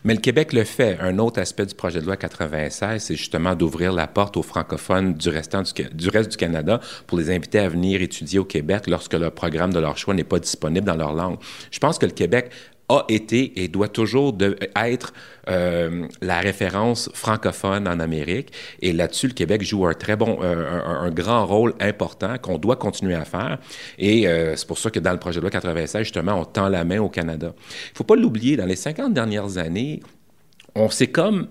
[0.04, 0.98] Mais le Québec le fait.
[1.00, 5.14] Un autre aspect du projet de loi 96, c'est justement d'ouvrir la porte aux francophones
[5.14, 9.74] du, reste du Canada pour les inviter à venir étudier au Québec lorsque le programme
[9.74, 11.38] de leur choix n'est pas disponible dans leur langue.
[11.72, 12.52] Je pense que le Québec
[12.90, 14.38] a été et doit toujours
[14.76, 15.14] être
[15.50, 18.52] euh, la référence francophone en Amérique.
[18.82, 23.16] Et là-dessus, le Québec joue un très bon, un, grand rôle important qu'on doit continuer
[23.16, 23.58] à faire.
[23.98, 26.70] Et euh, c'est pour ça que dans le projet de loi 96, justement, on tend
[26.70, 27.54] la main au Canada.
[27.58, 30.02] Il ne faut pas l'oublier, dans les 50 dernières années,
[30.78, 31.48] on s'est comme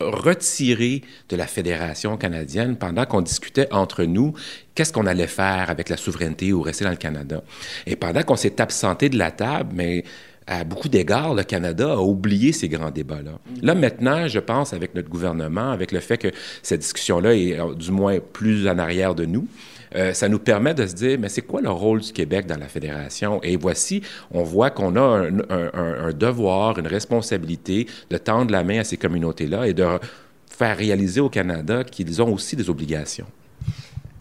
[0.00, 4.34] retiré de la Fédération canadienne pendant qu'on discutait entre nous
[4.74, 7.42] qu'est-ce qu'on allait faire avec la souveraineté ou rester dans le Canada.
[7.86, 10.04] Et pendant qu'on s'est absenté de la table, mais
[10.46, 13.38] à beaucoup d'égards, le Canada a oublié ces grands débats-là.
[13.62, 16.28] Là, maintenant, je pense, avec notre gouvernement, avec le fait que
[16.62, 19.48] cette discussion-là est euh, du moins plus en arrière de nous,
[19.94, 22.58] euh, ça nous permet de se dire, mais c'est quoi le rôle du Québec dans
[22.58, 23.40] la fédération?
[23.42, 28.84] Et voici, on voit qu'on a un, devoir, une responsabilité de tendre la main à
[28.84, 29.86] ces communautés-là et de
[30.46, 33.26] faire réaliser au Canada qu'ils ont aussi des obligations.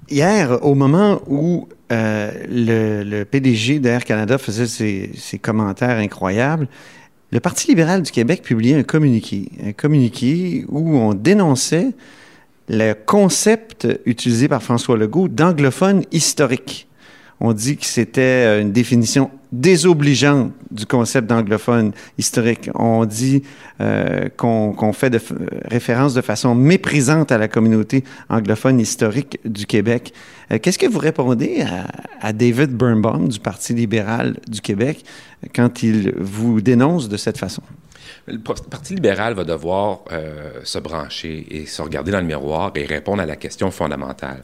[0.10, 6.68] Hier, au moment où euh, le, PDG d'Air Canada faisait ses, ses commentaires incroyables,
[7.32, 11.92] le Parti libéral du Québec publiait un communiqué, un communiqué où on dénonçait
[12.70, 16.88] le concept utilisé par François Legault d'anglophone historique
[17.40, 22.70] on dit que c'était euh, une définition désobligeante du concept d'anglophone historique.
[22.76, 23.44] On dit
[23.82, 29.66] euh, qu'on fait de euh, référence de façon méprisante à la communauté anglophone historique du
[29.66, 30.14] Québec.
[30.62, 31.66] Qu'est-ce que vous répondez
[32.22, 35.04] à, David Birnbaum du Parti libéral du Québec
[35.56, 37.64] quand il vous dénonce de cette façon?
[38.28, 40.02] Le Parti libéral va devoir
[40.64, 44.44] se brancher et se regarder dans le miroir et répondre à la question fondamentale.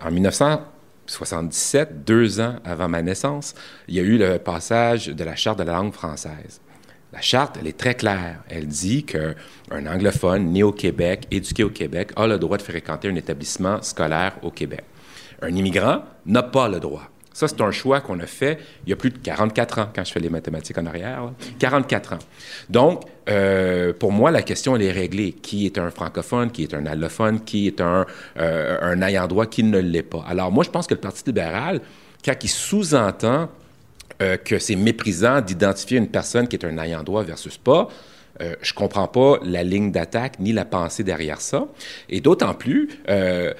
[0.00, 0.60] en 1900,
[1.06, 3.54] 77, deux ans avant ma naissance,
[3.88, 6.60] il y a eu le passage de la Charte de la langue française.
[7.12, 8.42] La charte, elle est très claire.
[8.48, 13.08] Elle dit qu'un anglophone né au Québec, éduqué au Québec, a le droit de fréquenter
[13.08, 14.84] un établissement scolaire au Québec.
[15.40, 17.08] Un immigrant n'a pas le droit.
[17.36, 20.02] Ça, c'est un choix qu'on a fait il y a plus de 44 ans, quand
[20.02, 21.22] je fais les mathématiques en arrière.
[21.22, 21.32] là.
[21.58, 22.18] 44 ans.
[22.70, 25.32] Donc, euh, pour moi, la question, elle est réglée.
[25.32, 28.06] Qui est un francophone, qui est un allophone, qui est un,
[28.38, 30.24] euh, un ayant droit, qui ne l'est pas?
[30.26, 31.82] Alors, moi, je pense que le Parti libéral,
[32.24, 33.50] quand il sous-entend
[34.22, 37.90] euh, que c'est méprisant d'identifier une personne qui est un ayant droit versus pas,
[38.40, 41.66] euh, je comprends pas la ligne d'attaque ni la pensée derrière ça.
[42.08, 43.52] Et d'autant plus, euh,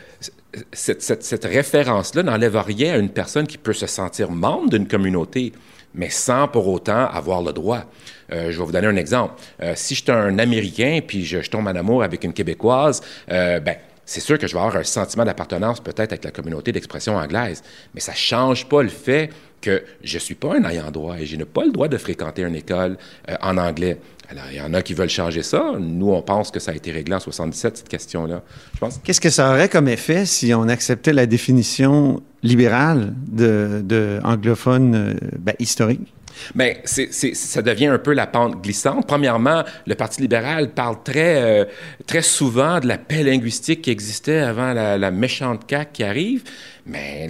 [0.72, 5.52] cette, référence-là n'enlève rien à une personne qui peut se sentir membre d'une communauté,
[5.94, 7.84] mais sans pour autant avoir le droit.
[8.32, 9.34] Euh, je vais vous donner un exemple.
[9.62, 13.02] Euh, si je suis un Américain puis je, je tombe en amour avec une Québécoise,
[13.30, 16.70] euh, ben c'est sûr que je vais avoir un sentiment d'appartenance peut-être avec la communauté
[16.70, 20.64] d'expression anglaise, mais ça ne change pas le fait que je ne suis pas un
[20.64, 22.96] ayant droit et je n'ai pas le droit de fréquenter une école
[23.28, 23.98] euh, en anglais.
[24.28, 25.72] Alors, il y en a qui veulent changer ça.
[25.78, 28.42] Nous, on pense que ça a été réglé en 77, cette question-là.
[28.80, 35.14] Pense Qu'est-ce que ça aurait comme effet si on acceptait la définition libérale de, euh,
[35.38, 36.12] ben, historique?
[36.54, 39.06] Mais c'est- ça devient un peu la pente glissante.
[39.06, 41.64] Premièrement, le Parti libéral parle très, euh,
[42.06, 46.42] très souvent de la paix linguistique qui existait avant la, méchante CAQ qui arrive.
[46.86, 47.26] Mais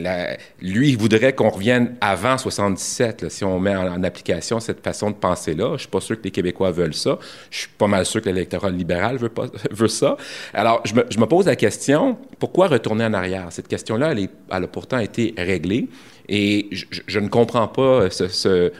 [0.61, 5.11] lui, il voudrait qu'on revienne avant 77, là, si on met en, application cette façon
[5.11, 5.73] de penser-là.
[5.75, 7.19] Je suis pas sûr que les Québécois veulent ça.
[7.51, 10.17] Je suis pas mal sûr que l'électorat libéral veut, pas, veut ça.
[10.53, 13.47] Alors, je me, pose la question, pourquoi retourner en arrière?
[13.51, 15.89] Cette question-là, elle, a pourtant été réglée.
[16.29, 18.73] Et je, ne comprends pas ce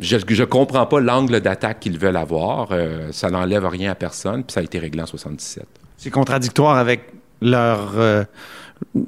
[0.00, 2.68] je ne comprends pas l'angle d'attaque qu'ils veulent avoir.
[2.72, 5.64] Euh, ça n'enlève rien à personne, puis ça a été réglé en 77.
[5.96, 7.02] C'est contradictoire avec
[7.42, 8.24] leur, euh,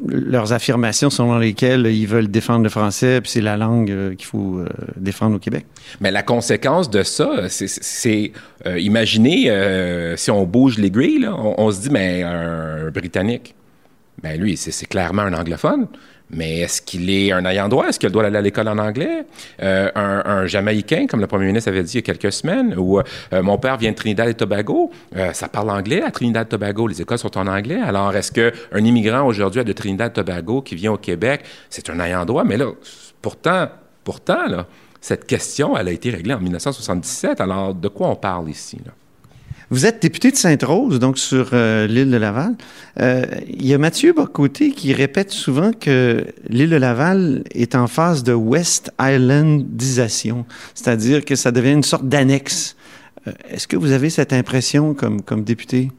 [0.07, 4.26] leurs affirmations selon lesquelles ils veulent défendre le français, puis c'est la langue euh, qu'il
[4.26, 5.64] faut euh, défendre au Québec.
[6.00, 8.33] Mais la conséquence de ça, c'est-
[8.78, 13.55] imaginez, si on bouge les grilles, là, on, on se dit, mais un, Britannique,
[14.22, 15.87] ben lui, c'est clairement un anglophone.
[16.33, 17.87] Mais est-ce qu'il est un ayant droit?
[17.88, 19.25] Est-ce qu'il doit aller à l'école en anglais?
[19.62, 22.99] Euh, un, Jamaïcain, comme le premier ministre avait dit il y a quelques semaines, ou
[22.99, 26.49] euh, mon père vient de Trinidad et Tobago, euh, ça parle anglais à Trinidad et
[26.49, 27.81] Tobago, les écoles sont en anglais.
[27.81, 32.01] Alors, est-ce qu'un immigrant aujourd'hui de Trinidad et Tobago qui vient au Québec, c'est un
[32.01, 32.45] ayant droit?
[32.45, 32.66] Mais là,
[33.21, 33.68] pourtant,
[34.03, 34.64] pourtant,
[35.03, 37.42] cette question, elle a été réglée en 1977.
[37.42, 38.79] Alors, de quoi on parle ici?
[39.73, 42.57] Vous êtes député de Sainte-Rose, donc sur euh, l'île de Laval.
[43.01, 47.87] Euh, Il y a Mathieu Bocoté qui répète souvent que l'île de Laval est en
[47.87, 52.77] phase de West Islandisation, c'est-à-dire que ça devient une sorte d'annexe.
[53.27, 55.91] Euh, Est-ce que vous avez cette impression comme, comme député?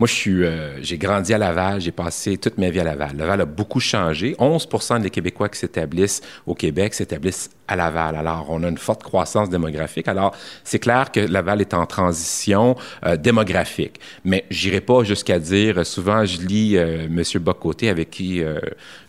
[0.00, 3.16] Moi, je suis, euh, j'ai grandi à Laval, j'ai passé toute ma vie à Laval.
[3.16, 4.34] Laval a beaucoup changé.
[4.38, 8.16] 11% des Québécois qui s'établissent au Québec s'établissent à Laval.
[8.16, 10.08] Alors, on a une forte croissance démographique.
[10.08, 14.00] Alors, c'est clair que Laval est en transition euh, démographique.
[14.24, 17.22] Mais j'irai pas jusqu'à dire, souvent, je lis euh, M.
[17.40, 18.58] Bocoté, avec qui euh,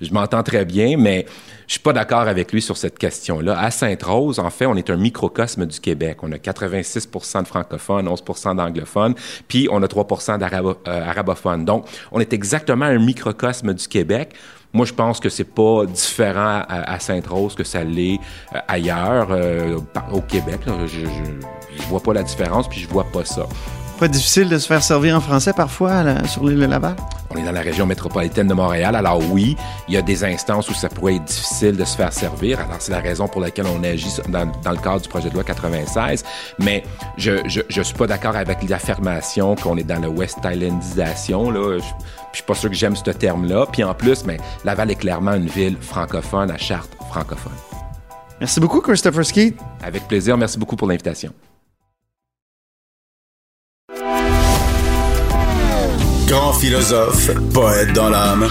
[0.01, 1.25] je m'entends très bien, mais
[1.67, 3.57] je suis pas d'accord avec lui sur cette question-là.
[3.57, 6.17] À Sainte-Rose, en fait, on est un microcosme du Québec.
[6.21, 9.15] On a 86% de francophones, 11% d'anglophones,
[9.47, 11.57] puis on a 3% d'arabo- euh.
[11.57, 14.33] Donc, on est exactement un microcosme du Québec.
[14.73, 18.19] Moi, je pense que c'est pas différent à, Sainte-Rose que ça l'est
[18.53, 19.79] euh, ailleurs, euh,
[20.11, 20.59] au Québec.
[20.65, 21.05] Je, je,
[21.77, 23.47] je vois pas la différence, puis je vois pas ça.
[23.99, 26.95] Pas difficile de se faire servir en français parfois là, sur l'île de Laval?
[27.29, 28.93] On est dans la région métropolitaine de Montréal.
[28.93, 29.55] Alors oui,
[29.87, 32.59] il y a des instances où ça pourrait être difficile de se faire servir.
[32.59, 35.33] Alors c'est la raison pour laquelle on agit dans, dans le cadre du projet de
[35.33, 36.25] loi 96.
[36.59, 36.83] Mais
[37.17, 41.49] je je suis pas d'accord avec l'affirmation qu'on est dans le West Islandisation.
[41.49, 41.77] Là.
[41.79, 41.83] Je,
[42.31, 43.65] je suis pas sûr que j'aime ce terme-là.
[43.71, 47.53] Puis en plus, mais Laval est clairement une ville francophone à charte francophone.
[48.41, 49.55] Merci beaucoup, Christopher Skeet.
[49.81, 50.37] Avec plaisir.
[50.37, 51.31] Merci beaucoup pour l'invitation.
[56.27, 58.47] Grand philosophe, poète dans l'âme,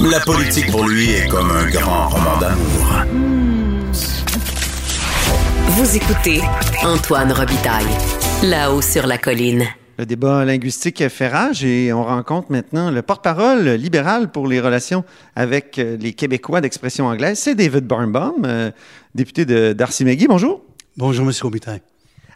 [0.00, 3.04] La politique pour lui est comme un grand roman d'amour.
[5.68, 6.40] Vous écoutez
[6.82, 7.84] Antoine Robitaille,
[8.42, 9.64] là-haut sur la colline.
[9.98, 15.04] Le débat linguistique fait rage et on rencontre maintenant le porte-parole libéral pour les relations
[15.36, 17.38] avec euh, les Québécois d'expression anglaise.
[17.38, 18.70] C'est David Barnbaum, euh,
[19.14, 20.26] député de Darcy McGee.
[20.26, 20.62] Bonjour.
[20.96, 21.32] Bonjour, M.
[21.42, 21.82] Robitaille.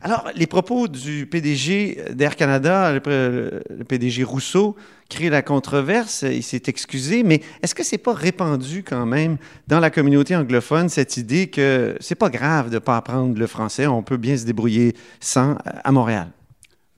[0.04, 4.76] Alors, les propos du PDG d'Air Canada, le, PDG Rousseau,
[5.08, 6.26] créent la controverse.
[6.30, 10.90] Il s'est excusé, mais est-ce que c'est pas répandu quand même dans la communauté anglophone
[10.90, 14.44] cette idée que c'est pas grave de pas apprendre le français, on peut bien se
[14.44, 16.28] débrouiller sans à Montréal?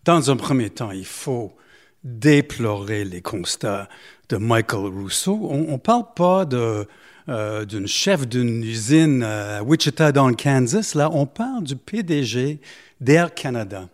[0.04, 1.54] Dans un premier temps, il faut
[2.02, 3.88] déplorer les constats
[4.30, 5.46] de Michael Rousseau.
[5.48, 6.88] On ne parle pas de
[7.28, 10.94] euh, d'une chef d'une usine à Wichita dans le Kansas.
[10.94, 12.60] Là, on parle du PDG
[13.00, 13.88] d'Air Canada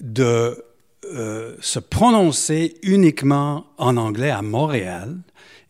[0.00, 0.64] de
[1.14, 5.16] euh, se prononcer uniquement en anglais à Montréal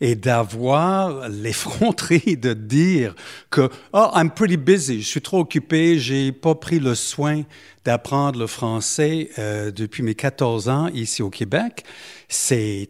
[0.01, 3.15] et d'avoir l'effronterie de dire
[3.49, 7.43] que oh I'm pretty busy, je suis trop occupé, j'ai pas pris le soin
[7.85, 11.83] d'apprendre le français euh, depuis mes 14 ans ici au Québec,
[12.27, 12.89] c'est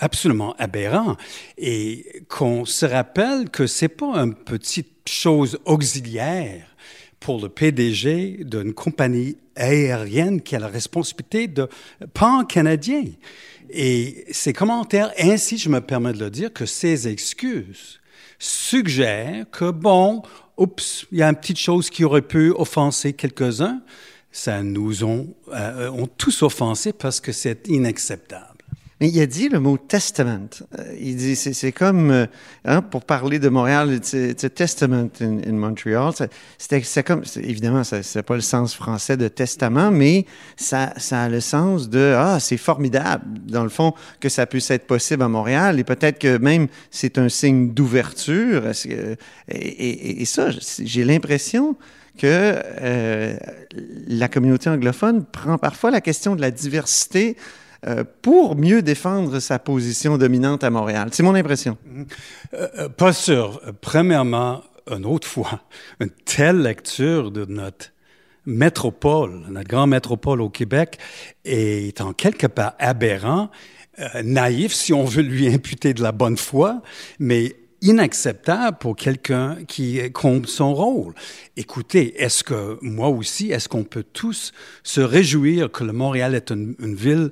[0.00, 1.16] absolument aberrant.
[1.56, 6.66] Et qu'on se rappelle que c'est pas une petite chose auxiliaire
[7.24, 11.70] pour le PDG d'une compagnie aérienne qui a la responsabilité de
[12.12, 13.04] pan-canadien.
[13.70, 17.98] Et ces commentaires, ainsi je me permets de le dire, que ces excuses
[18.38, 20.20] suggèrent que, bon,
[20.58, 23.80] oups, il y a une petite chose qui aurait pu offenser quelques-uns,
[24.30, 28.53] ça nous ont, euh, ont tous offensés parce que c'est inacceptable.
[29.00, 30.48] Mais il a dit le mot testament.
[30.78, 32.26] Euh, il dit, c'est comme, euh,
[32.64, 36.12] hein, pour parler de Montréal, it's a, testament in, in Montreal.
[36.58, 40.26] C'est comme, évidemment, c'est pas le sens français de testament, mais
[40.56, 44.70] ça, ça a le sens de, ah, c'est formidable, dans le fond, que ça puisse
[44.70, 45.80] être possible à Montréal.
[45.80, 48.62] Et peut-être que même c'est un signe d'ouverture.
[48.68, 49.16] Et,
[49.48, 50.50] et, et, ça,
[50.82, 51.76] j'ai l'impression
[52.16, 53.36] que euh,
[54.06, 57.36] la communauté anglophone prend parfois la question de la diversité
[57.86, 61.08] euh, pour mieux défendre sa position dominante à Montréal.
[61.12, 61.76] C'est mon impression.
[62.54, 63.60] Euh, euh, pas sûr.
[63.82, 65.60] Premièrement, une autre fois,
[66.00, 67.92] une telle lecture de notre
[68.46, 70.98] métropole, notre grande métropole au Québec,
[71.44, 73.50] est en quelque part aberrant,
[74.22, 76.82] naïf si on veut lui imputer de la bonne foi,
[77.18, 81.14] mais inacceptable pour quelqu'un qui compte son rôle.
[81.56, 86.50] Écoutez, est-ce que moi aussi, est-ce qu'on peut tous se réjouir que le Montréal est
[86.50, 87.30] une ville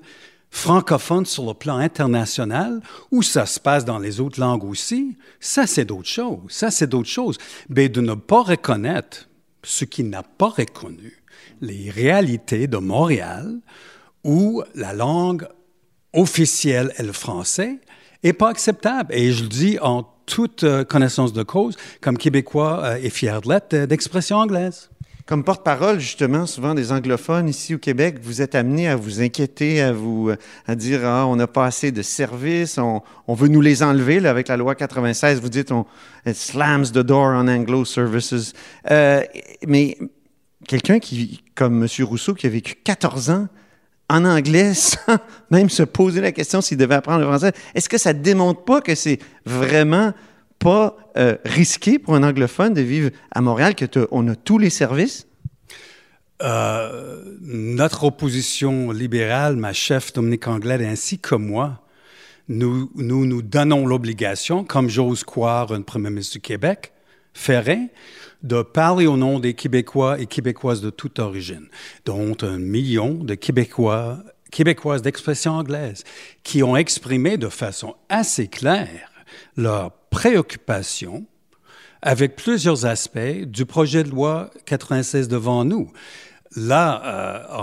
[0.52, 5.66] francophone sur le plan international, ou ça se passe dans les autres langues aussi, ça
[5.66, 6.38] c'est d'autres choses.
[6.48, 7.38] Ça c'est d'autres choses.
[7.68, 9.28] Mais de ne pas reconnaître
[9.64, 11.24] ce qui n'a pas reconnu
[11.62, 13.60] les réalités de Montréal,
[14.24, 15.48] où la langue
[16.12, 17.78] officielle est le français,
[18.22, 19.14] est pas acceptable.
[19.14, 23.40] Et je le dis en toute euh, connaissance de cause, comme Québécois euh, et fier
[23.40, 24.90] de l'être, euh, d'expression anglaise.
[25.26, 29.80] Comme porte-parole, justement, souvent des anglophones ici au Québec, vous êtes amené à vous inquiéter,
[29.80, 30.32] à vous
[30.66, 34.48] à dire ah, on n'a pas assez de services, on, veut nous les enlever avec
[34.48, 35.40] la loi 96.
[35.40, 35.87] Vous dites on
[36.32, 38.52] slams the door on Anglo services.
[38.90, 39.22] Euh,
[39.66, 39.96] mais
[40.66, 42.04] quelqu'un qui, comme M.
[42.04, 43.48] Rousseau, qui a vécu 14 ans
[44.08, 45.18] en anglais sans
[45.50, 48.64] même se poser la question s'il devait apprendre le français, est-ce que ça ne démontre
[48.64, 50.12] pas que c'est vraiment
[50.62, 54.70] pas euh, risqué pour un anglophone de vivre à Montréal, que on a tous les
[54.70, 55.27] services?
[56.42, 61.83] Euh, notre opposition libérale, ma chef Dominique Anglade ainsi que moi,
[62.48, 66.92] nous nous, donnons l'obligation, comme j'ose croire un premier ministre du Québec
[67.35, 67.90] ferait,
[68.42, 71.68] de parler au nom des Québécois et Québécoises de toute origine,
[72.05, 74.18] dont un million de Québécois,
[74.51, 76.05] Québécoises d'expression anglaise,
[76.42, 79.12] qui ont exprimé de façon assez claire
[79.56, 81.24] leur préoccupation
[82.02, 85.90] avec plusieurs aspects du projet de loi 96 devant nous.
[86.54, 87.56] Là, euh,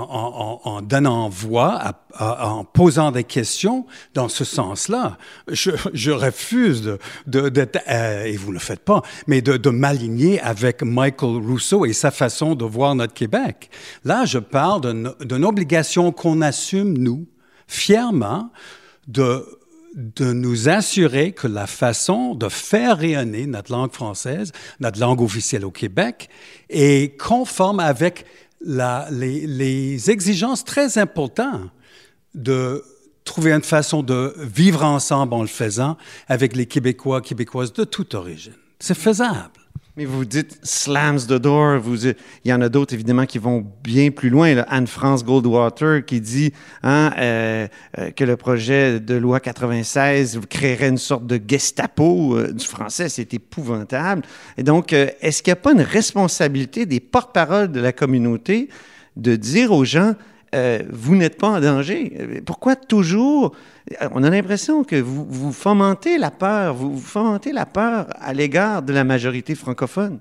[0.64, 6.82] en, donnant voix, en posant des questions dans ce sens-là, je, refuse
[7.28, 11.38] de, de euh, et vous ne le faites pas, mais de, de m'aligner avec Michael
[11.38, 13.70] Rousseau et sa façon de voir notre Québec.
[14.06, 17.28] Là, je parle d'une obligation qu'on assume, nous,
[17.68, 18.50] fièrement,
[19.08, 19.46] de
[19.96, 25.66] de nous assurer que la façon de faire rayonner notre langue française, notre langue officielle
[25.66, 26.30] au Québec,
[26.70, 28.26] est conforme avec
[28.62, 31.70] les, exigences très importantes
[32.36, 32.84] de
[33.24, 38.16] trouver une façon de vivre ensemble en le faisant avec les Québécois, Québécoises de toute
[38.16, 38.54] origine.
[38.80, 39.59] C'est faisable.
[40.00, 41.82] Mais vous dites slams the door.
[42.06, 44.64] Il y en a d'autres, évidemment, qui vont bien plus loin.
[44.70, 50.98] Anne-France Goldwater qui dit hein, euh, euh, que le projet de loi 96 créerait une
[50.98, 53.10] sorte de Gestapo euh, du français.
[53.10, 54.22] C'est épouvantable.
[54.58, 58.70] Et donc, est-ce qu'il n'y a pas une responsabilité des porte-paroles de la communauté
[59.18, 60.14] de dire aux gens
[60.56, 62.14] euh, vous n'êtes pas en danger.
[62.20, 63.56] Euh, Pourquoi toujours
[64.12, 68.82] On a l'impression que vous, vous fomentez la peur, vous, fomentez la peur à l'égard
[68.82, 70.20] de la majorité francophone?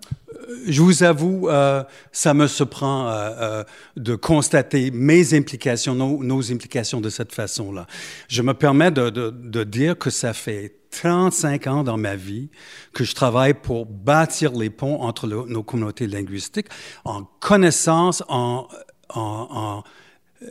[0.66, 3.64] Je vous avoue, euh, ça me surprend euh, euh,
[3.96, 7.86] de constater mes implications, nos, implications de cette façon-là.
[8.28, 12.48] Je me permets de, dire que ça fait 35 ans dans ma vie
[12.94, 16.68] que je travaille pour bâtir les ponts entre nos communautés linguistiques
[17.04, 18.68] en connaissance, en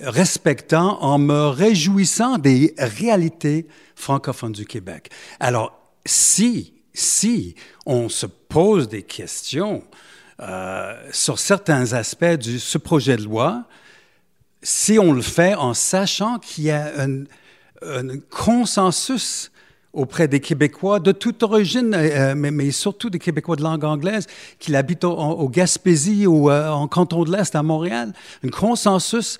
[0.02, 5.10] respectant, en me réjouissant des réalités francophones du Québec.
[5.40, 9.84] Alors, si, si on se pose des questions
[10.42, 13.66] euh, sur certains aspects de ce projet de loi,
[14.62, 17.24] si on le fait en sachant qu'il y a un,
[18.32, 19.52] consensus
[19.94, 24.26] auprès des Québécois de toute origine, euh, mais, surtout des Québécois de langue anglaise
[24.58, 28.14] qui habitent au, au Gaspésie ou euh, en canton de l'Est à Montréal,
[28.44, 29.38] un consensus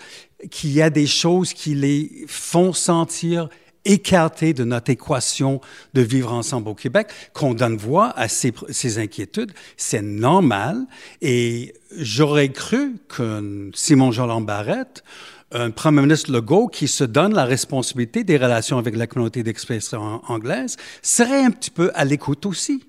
[0.52, 3.50] qu'il y a des choses qui les font sentir
[3.88, 5.62] écartés de notre équation
[5.94, 9.54] de vivre ensemble au Québec, qu'on donne voix à ces, inquiétudes.
[9.78, 10.86] C'est normal.
[11.22, 15.04] Et j'aurais cru que Simon Jolin Barrette,
[15.52, 20.22] un premier ministre Legault qui se donne la responsabilité des relations avec la communauté d'expression
[20.28, 22.84] anglaise, serait un petit peu à l'écoute aussi.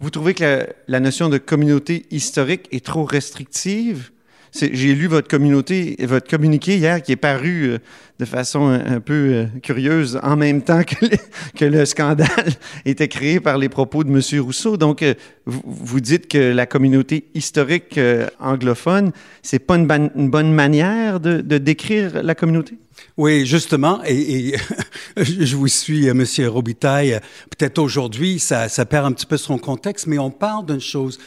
[0.00, 4.10] Vous trouvez que la notion de communauté historique est trop restrictive?
[4.52, 7.78] J'ai lu votre communauté, votre communiqué hier qui est paru euh,
[8.18, 12.28] de façon un, peu euh, curieuse en même temps que le, scandale
[12.84, 14.40] était créé par les propos de M.
[14.42, 14.76] Rousseau.
[14.76, 15.14] Donc, euh,
[15.46, 17.98] vous, dites que la communauté historique
[18.40, 22.74] anglophone, c'est pas une, bonne manière de, décrire la communauté?
[23.16, 24.54] Oui, justement, et,
[25.16, 27.20] je vous suis, Monsieur Robitaille.
[27.56, 31.18] Peut-être aujourd'hui, ça perd un petit peu son contexte, mais on parle d'une chose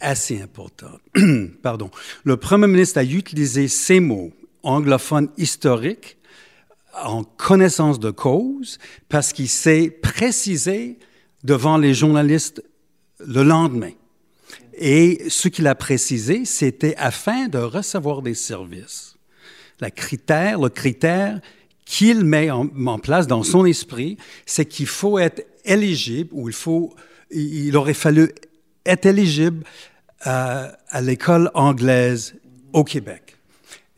[0.00, 1.00] assez importante.
[1.62, 1.90] Pardon.
[2.24, 4.32] Le Premier ministre a utilisé ces mots
[4.62, 6.18] anglophones historiques
[7.04, 8.78] en connaissance de cause
[9.08, 10.98] parce qu'il s'est précisé
[11.44, 12.62] devant les journalistes
[13.24, 13.92] le lendemain.
[14.74, 19.16] Et ce qu'il a précisé, c'était afin de recevoir des services.
[19.80, 21.40] Le critère
[21.84, 26.54] qu'il met en, en place dans son esprit, c'est qu'il faut être éligible, ou il
[26.54, 26.94] faut,
[27.30, 28.30] il aurait fallu
[28.86, 29.64] être éligible
[30.20, 32.34] à, à l'école anglaise
[32.72, 33.36] au Québec.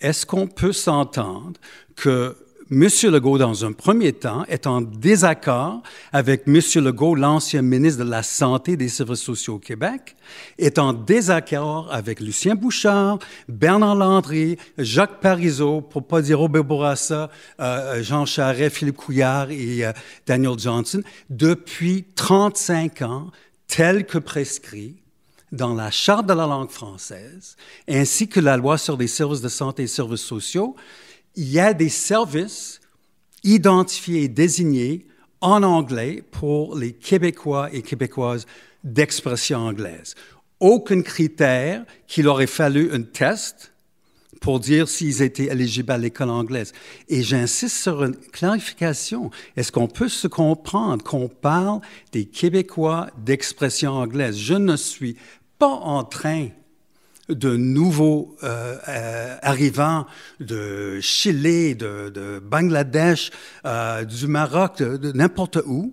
[0.00, 1.58] Est-ce qu'on peut s'entendre
[1.96, 2.36] que
[2.72, 2.86] M.
[3.02, 6.60] Legault, dans un premier temps, est en désaccord avec M.
[6.76, 10.14] Legault, l'ancien ministre de la Santé des Services sociaux au Québec,
[10.56, 13.18] est en désaccord avec Lucien Bouchard,
[13.48, 19.84] Bernard Landry, Jacques Parizeau, pour pas dire Robert Bourassa, euh, Jean Charest, Philippe Couillard et
[19.84, 19.92] euh,
[20.24, 23.30] Daniel Johnson, depuis 35 ans,
[23.66, 24.99] tel que prescrit
[25.52, 27.56] dans la Charte de la langue française,
[27.88, 30.76] ainsi que la loi sur les services de santé et services sociaux,
[31.36, 32.80] il y a des services
[33.42, 35.06] identifiés et désignés
[35.40, 38.46] en anglais pour les Québécois et Québécoises
[38.84, 40.14] d'expression anglaise.
[40.60, 43.72] Aucun critère qu'il aurait fallu un test
[44.40, 46.72] pour dire s'ils étaient éligibles à l'école anglaise.
[47.08, 49.30] Et j'insiste sur une clarification.
[49.56, 51.80] Est-ce qu'on peut se comprendre qu'on parle
[52.12, 54.36] des Québécois d'expression anglaise?
[54.36, 55.16] Je ne suis
[55.60, 56.48] pas en train
[57.28, 60.06] de nouveaux euh, euh, arrivants
[60.40, 63.30] de Chili, de, de Bangladesh,
[63.66, 65.92] euh, du Maroc, de, de n'importe où,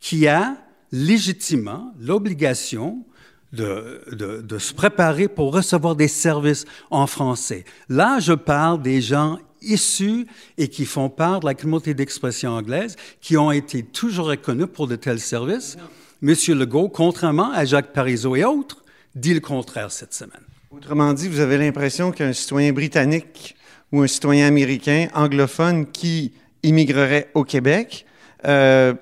[0.00, 0.56] qui a
[0.90, 3.04] légitimement l'obligation
[3.52, 7.64] de, de, de se préparer pour recevoir des services en français.
[7.88, 10.26] Là, je parle des gens issus
[10.58, 14.88] et qui font part de la communauté d'expression anglaise, qui ont été toujours reconnus pour
[14.88, 15.76] de tels services.
[16.22, 18.79] Monsieur Legault, contrairement à Jacques Parizeau et autres,
[19.14, 20.40] dit le contraire cette semaine.
[20.70, 23.56] Autrement dit, vous avez l'impression qu'un citoyen britannique
[23.92, 26.32] ou un citoyen américain anglophone qui
[26.62, 28.06] immigrerait au Québec
[28.46, 28.94] euh,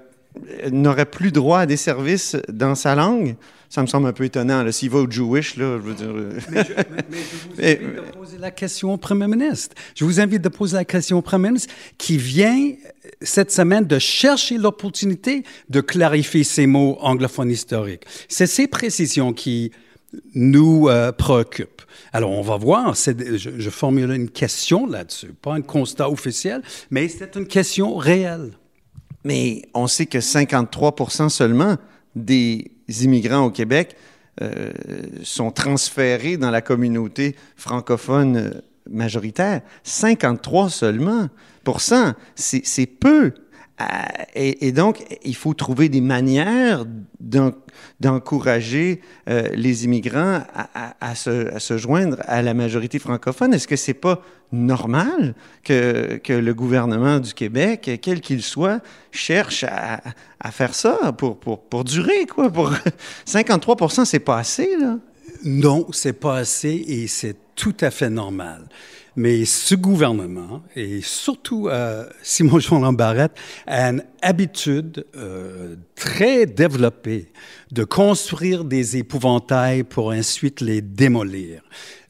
[0.70, 3.36] n'aurait plus droit à des services dans sa langue?
[3.70, 4.62] Ça me semble un peu étonnant.
[4.62, 4.72] là.
[4.72, 6.09] S'il va au Jewish, là, je veux dire...
[6.09, 9.76] euh, Mais je, mais- mais je vous invite de poser la question au Premier ministre.
[9.94, 13.84] Je vous invite de poser la question au Premier ministre qui vient euh, cette semaine
[13.84, 18.04] de chercher l'opportunité de clarifier ces mots anglophones historiques.
[18.30, 19.70] C'est ces précisions qui
[20.34, 21.82] nous euh, préoccupent.
[22.12, 22.94] Alors, on va voir.
[22.94, 28.52] Je, formule une question là-dessus, pas un constat officiel, mais c'est une question réelle.
[29.24, 31.76] Mais on sait que 53% seulement
[32.16, 32.70] des
[33.02, 33.96] immigrants au Québec
[34.40, 34.70] euh,
[35.22, 38.50] sont transférés dans la communauté francophone euh,
[38.88, 39.61] majoritaire.
[39.82, 41.28] 53 seulement
[42.34, 43.32] c'est peu.
[43.80, 43.84] Euh,
[44.34, 46.84] et, donc, il faut trouver des manières
[47.20, 47.52] d'en-
[48.00, 50.42] d'encourager euh, les immigrants
[51.00, 53.54] à, se, joindre à la majorité francophone.
[53.54, 54.22] Est-ce que c'est pas
[54.52, 58.80] normal que, le gouvernement du Québec, quel qu'il soit,
[59.12, 62.50] cherche à faire ça pour, pour, pour durer, quoi?
[62.50, 62.72] Pour
[63.24, 64.98] 53 c'est pas assez, là.
[65.44, 68.64] Non, c'est pas assez et c'est tout à fait normal.
[69.18, 73.32] Mais ce gouvernement, et surtout euh, Simon Jean Barrette,
[73.66, 77.32] a une habitude euh, très développée
[77.72, 81.62] de construire des épouvantails pour ensuite les démolir.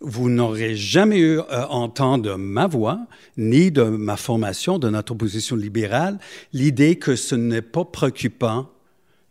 [0.03, 3.01] Vous n'aurez jamais eu euh, entendre de ma voix,
[3.39, 6.19] ni de ma formation, de notre opposition libérale,
[6.53, 8.69] l'idée que ce n'est pas préoccupant,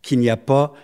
[0.02, 0.74] qu'il n'y a pas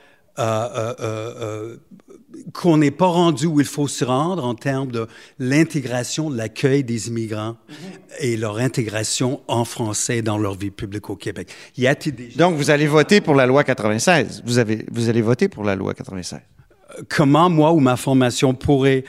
[2.53, 5.07] qu'on n'est pas rendu où il faut se rendre en termes de
[5.39, 7.57] l'intégration, de l'accueil des immigrants
[8.21, 11.49] et leur intégration en français dans leur vie publique au Québec.
[11.77, 12.29] Y a-t-il des...
[12.37, 14.43] Donc, vous allez voter pour la loi 96.
[14.45, 16.41] Vous, avez, vous allez voter pour la loi 96.
[17.09, 19.05] Comment moi ou ma formation pourrait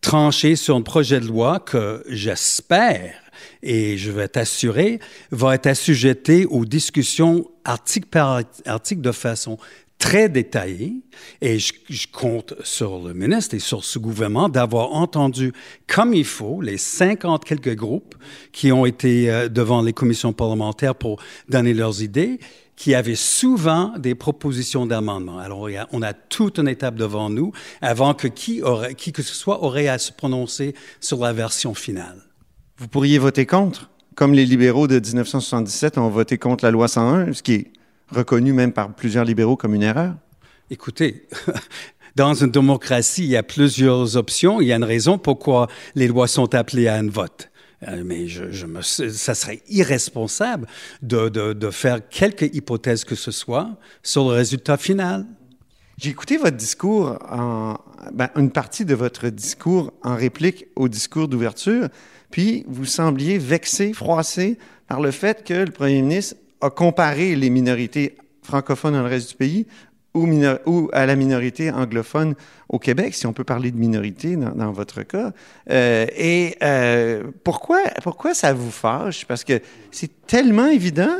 [0.00, 3.14] trancher sur un projet de loi que j'espère
[3.62, 5.00] et je vais t'assurer
[5.30, 9.58] va être assujetté aux discussions article par article de façon
[9.98, 11.02] très détaillée
[11.40, 15.52] et je, je compte sur le ministre et sur ce gouvernement d'avoir entendu
[15.86, 18.14] comme il faut les 50 quelques groupes
[18.52, 22.38] qui ont été euh, devant les commissions parlementaires pour donner leurs idées
[22.78, 25.38] qui avaient souvent des propositions d'amendement.
[25.38, 29.34] Alors, on a toute une étape devant nous avant que qui, aurait, qui que ce
[29.34, 32.22] soit aurait à se prononcer sur la version finale.
[32.78, 37.32] Vous pourriez voter contre, comme les libéraux de 1977 ont voté contre la loi 101,
[37.32, 37.72] ce qui est
[38.10, 40.14] reconnu même par plusieurs libéraux comme une erreur?
[40.70, 41.26] Écoutez,
[42.16, 44.60] dans une démocratie, il y a plusieurs options.
[44.60, 47.50] Il y a une raison pourquoi les lois sont appelées à un vote.
[47.86, 50.66] Euh, mais je, je me, ça serait irresponsable
[51.00, 55.26] de, de, de faire quelque hypothèse que ce soit sur le résultat final.
[55.96, 57.76] J'ai écouté votre discours, en,
[58.12, 61.88] ben, une partie de votre discours en réplique au discours d'ouverture,
[62.30, 67.50] puis vous sembliez vexé, froissé par le fait que le premier ministre a comparé les
[67.50, 69.66] minorités francophones dans le reste du pays
[70.14, 72.34] ou, à la minorité anglophone
[72.68, 75.32] au Québec, si on peut parler de minorité dans, dans votre cas.
[75.70, 79.24] Euh, et euh, pourquoi, pourquoi ça vous fâche?
[79.26, 81.18] Parce que c'est tellement évident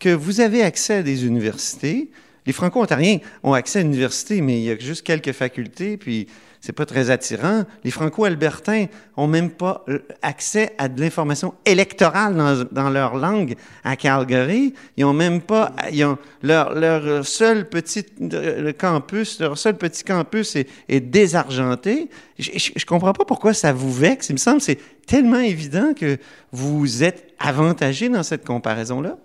[0.00, 2.10] que vous avez accès à des universités.
[2.46, 6.26] Les Franco-Ontariens ont accès à l'université, mais il y a juste quelques facultés, puis
[6.64, 7.64] c'est pas très attirant.
[7.84, 8.86] Les Franco-Albertains
[9.18, 12.34] ont même pas euh, accès à de l'information électorale
[12.72, 13.54] dans, leur langue
[13.84, 14.72] à Calgary.
[14.96, 20.56] Ils ont même pas, ils ont leur, seul petit euh, campus, leur seul petit campus
[20.56, 22.08] est, désargenté.
[22.38, 24.30] Je, je, je comprends pas pourquoi ça vous vexe.
[24.30, 26.16] Il me semble que c'est tellement évident que
[26.50, 29.18] vous êtes avantagé dans cette comparaison-là.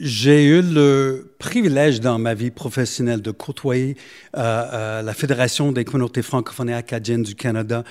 [0.00, 3.96] J'ai eu le privilège dans ma vie professionnelle de côtoyer
[4.36, 4.40] euh,
[4.72, 7.84] euh, la Fédération des communautés francophones et acadiennes du Canada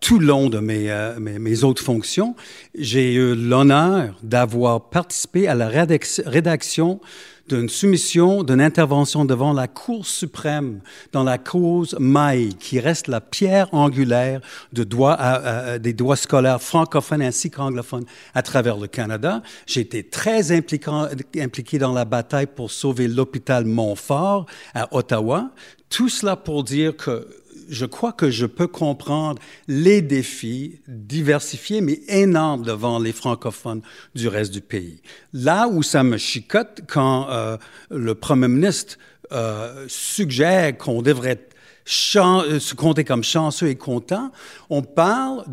[0.00, 2.36] tout le long de mes, euh, mes, autres fonctions.
[2.78, 7.00] J'ai eu l'honneur d'avoir participé à la rédac rédaction
[7.48, 10.80] d'une soumission, d'une intervention devant la Cour suprême
[11.12, 14.40] dans la cause Maï, qui reste la pierre angulaire
[14.84, 19.42] droit à, à, des droits scolaires francophones ainsi qu'anglophones à travers le Canada.
[19.66, 25.50] J'ai été très impliqué dans la bataille pour sauver l'hôpital Montfort à Ottawa.
[25.90, 27.26] Tout cela pour dire que
[27.68, 33.82] je crois que je peux comprendre les défis diversifiés mais énormes devant les francophones
[34.14, 35.00] du reste du pays.
[35.32, 37.56] Là où ça me chicote quand euh,
[37.90, 38.98] le premier ministre
[39.32, 41.48] euh, suggère qu'on devrait
[41.84, 44.30] se compter comme chanceux et content,
[44.68, 45.44] on parle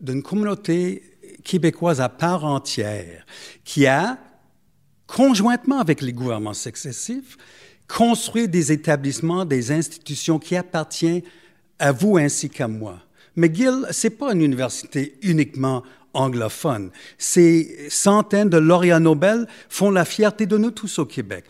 [0.00, 1.02] d'une communauté
[1.42, 3.24] québécoise à part entière
[3.64, 4.18] qui a,
[5.06, 7.36] conjointement avec les gouvernements successifs,
[7.88, 11.22] construire des établissements, des institutions qui appartiennent
[11.78, 12.98] à vous ainsi qu'à moi.
[13.36, 15.82] McGill, c'est pas une université uniquement
[16.14, 16.90] anglophone.
[17.18, 21.44] Ces centaines de lauréats Nobel font la fierté de nous tous au Québec.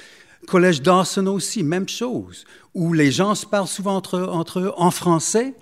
[0.47, 4.91] Collège Dawson aussi, même chose, où les gens se parlent souvent entre, entre eux en
[4.91, 5.55] français.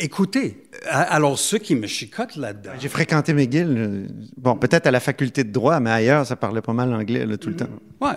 [0.00, 2.70] Écoutez, alors ceux qui me chicotent là-dedans.
[2.78, 4.08] J'ai fréquenté McGill.
[4.36, 7.36] Bon, peut-être à la faculté de droit, mais ailleurs, ça parlait pas mal anglais là,
[7.36, 7.68] tout le temps.
[8.00, 8.10] Oui,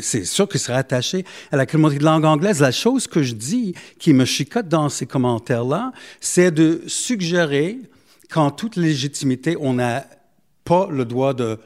[0.00, 2.60] c'est sûr qu'il serait attaché à la communauté de langue anglaise.
[2.60, 7.80] La chose que je dis qui me chicote dans ces commentaires-là, c'est de suggérer
[8.30, 10.06] qu'en toute légitimité, on n'a
[10.64, 11.58] pas le droit de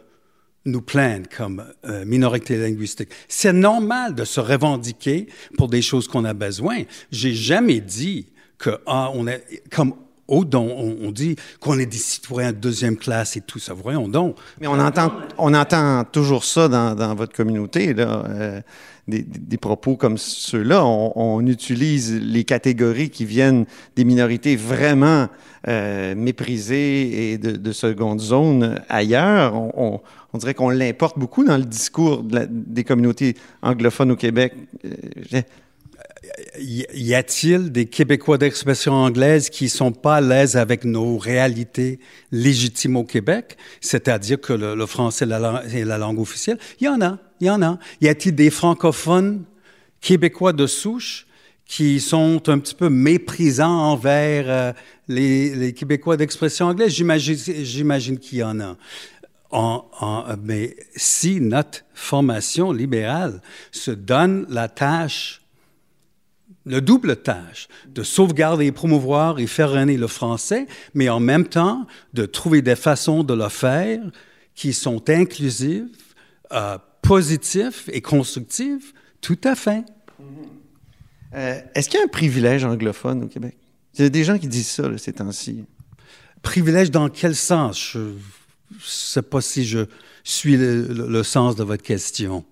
[0.65, 3.11] nous plaignent comme euh, minorité linguistique.
[3.29, 6.83] C'est normal de se revendiquer pour des choses qu'on a besoin.
[7.13, 8.27] J'ai jamais dit
[8.59, 9.95] que ah, est comme
[10.29, 13.73] au don, on, dit qu'on est des citoyens de deuxième classe et tout ça.
[13.73, 14.37] Voyons donc.
[14.61, 18.25] Mais on entend, on entend toujours ça dans, votre communauté, là.
[18.29, 18.61] euh,
[19.09, 20.85] des, propos comme ceux-là.
[20.85, 23.65] On, utilise les catégories qui viennent
[23.97, 25.29] des minorités vraiment
[25.67, 29.55] euh, méprisées et de, de seconde zone ailleurs.
[29.55, 30.01] On,
[30.35, 34.53] dirait qu'on l'importe beaucoup dans le discours des communautés anglophones au Québec.
[34.85, 35.41] Euh,
[36.61, 42.01] Y a-t-il des Québécois d'expression anglaise qui sont pas à l'aise avec nos réalités
[42.33, 46.59] légitimes au Québec, c'est-à-dire que le, français est la, langue officielle?
[46.81, 47.79] Il y en a, il y en a.
[48.01, 49.45] Y a-t-il des francophones
[50.01, 51.27] québécois de souche
[51.65, 54.73] qui sont un petit peu méprisants envers euh,
[55.09, 56.93] les, Québécois d'expression anglaise?
[56.93, 58.77] J'imagine, qu'il y en a.
[60.43, 65.43] Mais si notre formation libérale se donne la tâche
[66.69, 71.47] le double tâche de sauvegarder et promouvoir et faire régner le français, mais en même
[71.47, 74.01] temps de trouver des façons de le faire
[74.55, 75.89] qui sont inclusives,
[76.53, 79.85] euh, positives et constructives, tout à fait.
[81.35, 83.57] Euh, Est-ce qu'il y a un privilège anglophone au Québec?
[83.95, 85.65] Il y a des gens qui disent ça là, ces temps-ci.
[86.43, 87.93] Privilège dans quel sens?
[87.93, 88.15] Je ne
[88.85, 89.81] sais pas si je
[90.25, 92.45] suis le, le- le sens de votre question.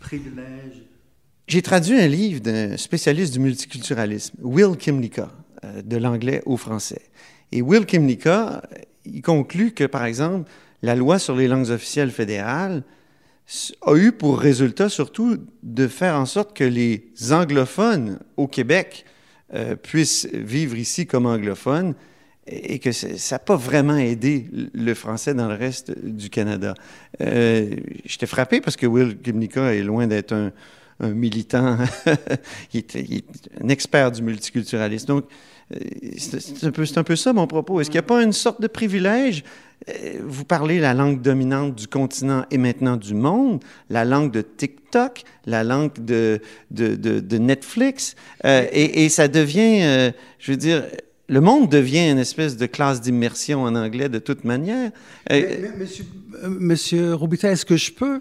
[0.00, 0.82] Privilège.
[1.46, 5.30] J'ai traduit un livre d'un spécialiste du multiculturalisme, Will Kimlicka,
[5.62, 7.02] euh, de l'anglais au français.
[7.52, 8.62] Et Will Kimlicka,
[9.04, 10.50] il conclut que, par exemple,
[10.82, 12.82] la loi sur les langues officielles fédérales
[13.82, 19.04] a eu pour résultat surtout de faire en sorte que les anglophones au Québec
[19.54, 21.94] euh, puissent vivre ici comme anglophones
[22.48, 26.74] et que ça n'a pas vraiment aidé le français dans le reste du Canada.
[27.20, 30.52] Euh, J'étais frappé parce que Will Kimlicka est loin d'être un,
[31.00, 31.76] un militant,
[32.74, 35.06] un expert du multiculturalisme.
[35.06, 35.24] Donc,
[35.74, 35.78] euh,
[36.16, 36.70] c'est un,
[37.02, 37.80] peu- ça mon propos.
[37.80, 39.42] Est-ce qu'il n'y a pas une sorte de privilège?
[39.88, 44.42] Euh, Vous parlez la langue dominante du continent et maintenant du monde, la langue de
[44.42, 46.40] TikTok, la langue de,
[47.38, 50.84] Netflix, euh, et, ça devient, je veux dire,
[51.28, 54.92] le monde devient une espèce de classe d'immersion en anglais de toute manière.
[55.28, 56.04] Monsieur,
[56.44, 58.20] monsieur est-ce que je peux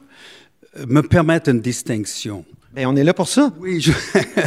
[0.88, 2.44] me permettre une distinction?
[2.76, 3.54] Ben, on est là pour ça.
[3.60, 3.80] Oui,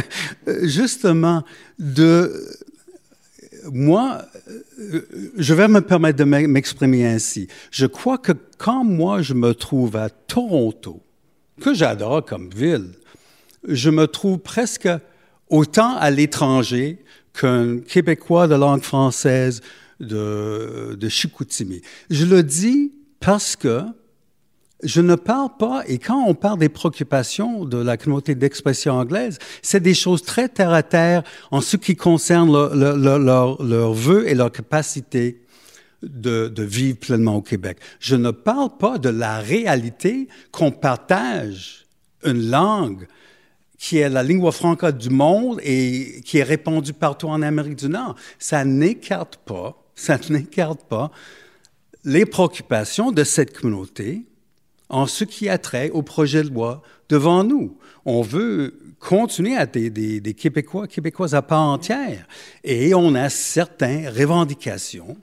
[0.61, 1.43] justement,
[1.79, 2.31] de
[3.71, 4.21] moi,
[4.79, 5.01] euh,
[5.37, 7.47] je vais me permettre de m'e- m'exprimer ainsi.
[7.71, 11.01] Je crois que quand moi je me trouve à Toronto,
[11.59, 12.91] que j'adore comme ville,
[13.67, 14.87] je me trouve presque
[15.49, 16.99] autant à l'étranger
[17.33, 19.61] qu'un Québécois de langue française
[19.99, 21.81] de, de Chicoutimi.
[22.09, 23.81] Je le dis parce que
[24.83, 29.37] je ne parle pas, et quand on parle des préoccupations de la communauté d'expression anglaise,
[29.61, 33.63] c'est des choses très terre à terre en ce qui concerne leur, leur, leur, leur,
[33.63, 35.41] leur vœu et leur capacité
[36.01, 37.77] de, de vivre pleinement au Québec.
[37.99, 41.85] Je ne parle pas de la réalité qu'on partage
[42.23, 43.07] une langue
[43.77, 47.89] qui est la lingua franca du monde et qui est répandue partout en Amérique du
[47.89, 48.15] Nord.
[48.37, 51.11] Ça n'écarte pas, ça n'écarte pas
[52.05, 54.25] les préoccupations de cette communauté
[54.89, 57.77] en ce qui a trait au projet de loi devant nous.
[58.05, 62.27] On veut continuer à des, des, Québécois, Québécoises à part entière.
[62.63, 65.17] Et on a certaines revendications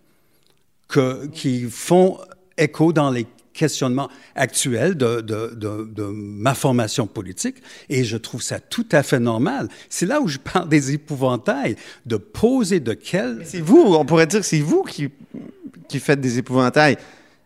[1.33, 2.19] qui font
[2.57, 7.57] écho dans les questionnements actuels de, ma formation politique
[7.89, 9.69] et je trouve ça tout à fait normal.
[9.89, 13.41] C'est là où je parle des épouvantails, de poser de quel...
[13.45, 16.99] C'est vous, on pourrait dire que c'est vous qui faites des épouvantails.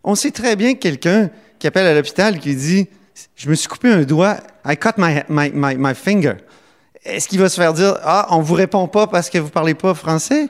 [0.02, 2.88] On sait très bien que quelqu'un qui appelle à l'hôpital qui dit
[3.36, 6.34] «Je me suis coupé un doigt, I cut my, my, my, my finger».
[7.04, 9.74] Est-ce qu'il va se faire dire «Ah, on vous répond pas parce que vous parlez
[9.74, 10.48] pas français»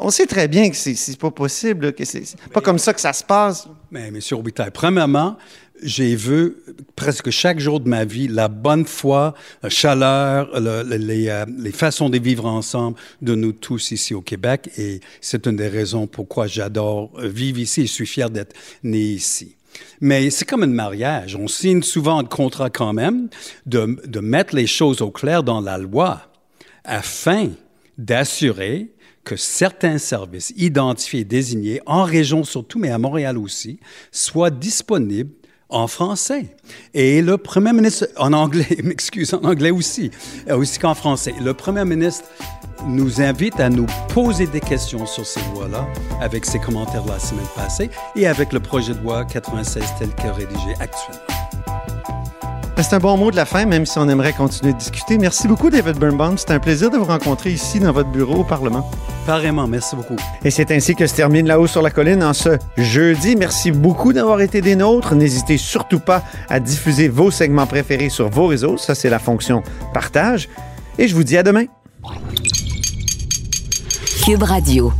[0.00, 3.00] on sait très bien que c'est, pas possible, que c'est, c'est pas comme ça que
[3.00, 3.68] ça se passe.
[3.90, 4.18] Mais, M.
[4.32, 5.36] Robitaille, premièrement,
[5.82, 6.56] j'ai vu
[6.96, 12.18] presque chaque jour de ma vie la bonne foi, la chaleur, euh, les, façons de
[12.18, 14.70] vivre ensemble de nous tous ici au Québec.
[14.78, 19.56] Et c'est une des raisons pourquoi j'adore vivre ici je suis fier d'être né ici.
[20.00, 21.36] Mais c'est comme un mariage.
[21.36, 23.28] On signe souvent un contrat quand même
[23.66, 26.22] de, de mettre les choses au clair dans la loi
[26.84, 27.50] afin
[27.96, 28.92] d'assurer
[29.24, 33.78] que certains services identifiés et désignés en région surtout, mais à Montréal aussi,
[34.10, 35.30] soient disponibles
[35.70, 36.46] en français.
[36.94, 40.10] Et le premier ministre, en anglais, m'excuse, en anglais aussi,
[40.48, 41.34] euh, aussi qu'en français.
[41.42, 42.28] Le premier ministre
[42.86, 45.86] nous invite à nous poser des questions sur ces lois-là,
[46.20, 50.14] avec ses commentaires de la semaine passée et avec le projet de loi 96 tel
[50.14, 51.39] que rédigé actuellement.
[52.80, 55.18] Ben, C'est un bon mot de la fin, même si on aimerait continuer de discuter.
[55.18, 56.38] Merci beaucoup, David Birnbaum.
[56.38, 58.90] C'est un plaisir de vous rencontrer ici dans votre bureau au Parlement.
[59.26, 60.16] Pareillement, merci beaucoup.
[60.46, 63.36] Et c'est ainsi que se termine La Haut sur la Colline en ce jeudi.
[63.36, 65.14] Merci beaucoup d'avoir été des nôtres.
[65.14, 68.78] N'hésitez surtout pas à diffuser vos segments préférés sur vos réseaux.
[68.78, 69.62] Ça, c'est la fonction
[69.92, 70.48] partage.
[70.98, 71.64] Et je vous dis à demain.
[74.24, 74.90] Cube Radio.